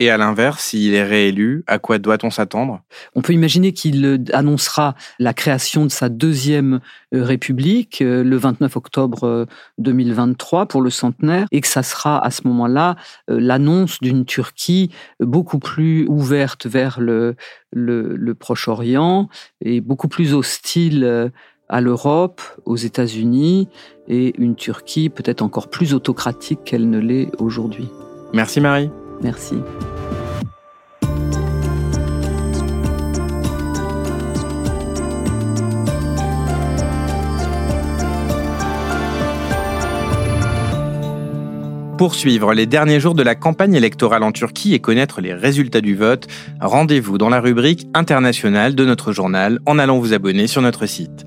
Et 0.00 0.10
à 0.10 0.16
l'inverse, 0.16 0.64
s'il 0.64 0.92
est 0.92 1.04
réélu, 1.04 1.62
à 1.68 1.78
quoi 1.78 1.98
doit-on 1.98 2.28
s'attendre? 2.28 2.82
On 3.14 3.22
peut 3.22 3.32
imaginer 3.32 3.72
qu'il 3.72 4.04
euh, 4.04 4.18
annoncera 4.32 4.96
la 5.20 5.32
création 5.32 5.84
de 5.84 5.90
sa 5.90 6.08
deuxième 6.08 6.80
euh, 7.14 7.22
République 7.22 8.02
euh, 8.02 8.24
le 8.24 8.36
29 8.36 8.76
octobre 8.76 9.46
2023 9.78 10.66
pour 10.66 10.82
le 10.82 10.90
centenaire 10.90 11.46
et 11.52 11.60
que 11.60 11.68
ça 11.68 11.84
sera 11.84 12.24
à 12.24 12.30
ce 12.32 12.42
moment-là 12.48 12.96
l'annonce 13.28 14.00
d'une 14.00 14.24
Turquie 14.24 14.90
beaucoup 15.20 15.60
plus 15.60 16.06
ouverte 16.08 16.66
vers 16.66 17.00
le, 17.00 17.36
le 17.72 18.34
Proche-Orient 18.34 19.28
et 19.60 19.80
beaucoup 19.80 20.08
plus 20.08 20.34
hostile 20.34 21.32
à 21.74 21.80
l'Europe, 21.80 22.40
aux 22.66 22.76
États-Unis 22.76 23.66
et 24.06 24.32
une 24.38 24.54
Turquie 24.54 25.08
peut-être 25.08 25.42
encore 25.42 25.66
plus 25.66 25.92
autocratique 25.92 26.60
qu'elle 26.64 26.88
ne 26.88 27.00
l'est 27.00 27.32
aujourd'hui. 27.40 27.88
Merci 28.32 28.60
Marie. 28.60 28.90
Merci. 29.22 29.56
Pour 41.98 42.14
suivre 42.14 42.54
les 42.54 42.66
derniers 42.66 43.00
jours 43.00 43.16
de 43.16 43.22
la 43.24 43.34
campagne 43.34 43.74
électorale 43.74 44.22
en 44.22 44.30
Turquie 44.30 44.74
et 44.74 44.78
connaître 44.78 45.20
les 45.20 45.34
résultats 45.34 45.80
du 45.80 45.96
vote, 45.96 46.28
rendez-vous 46.60 47.18
dans 47.18 47.30
la 47.30 47.40
rubrique 47.40 47.88
internationale 47.94 48.76
de 48.76 48.84
notre 48.84 49.10
journal 49.12 49.58
en 49.66 49.80
allant 49.80 49.98
vous 49.98 50.12
abonner 50.12 50.46
sur 50.46 50.62
notre 50.62 50.86
site. 50.86 51.26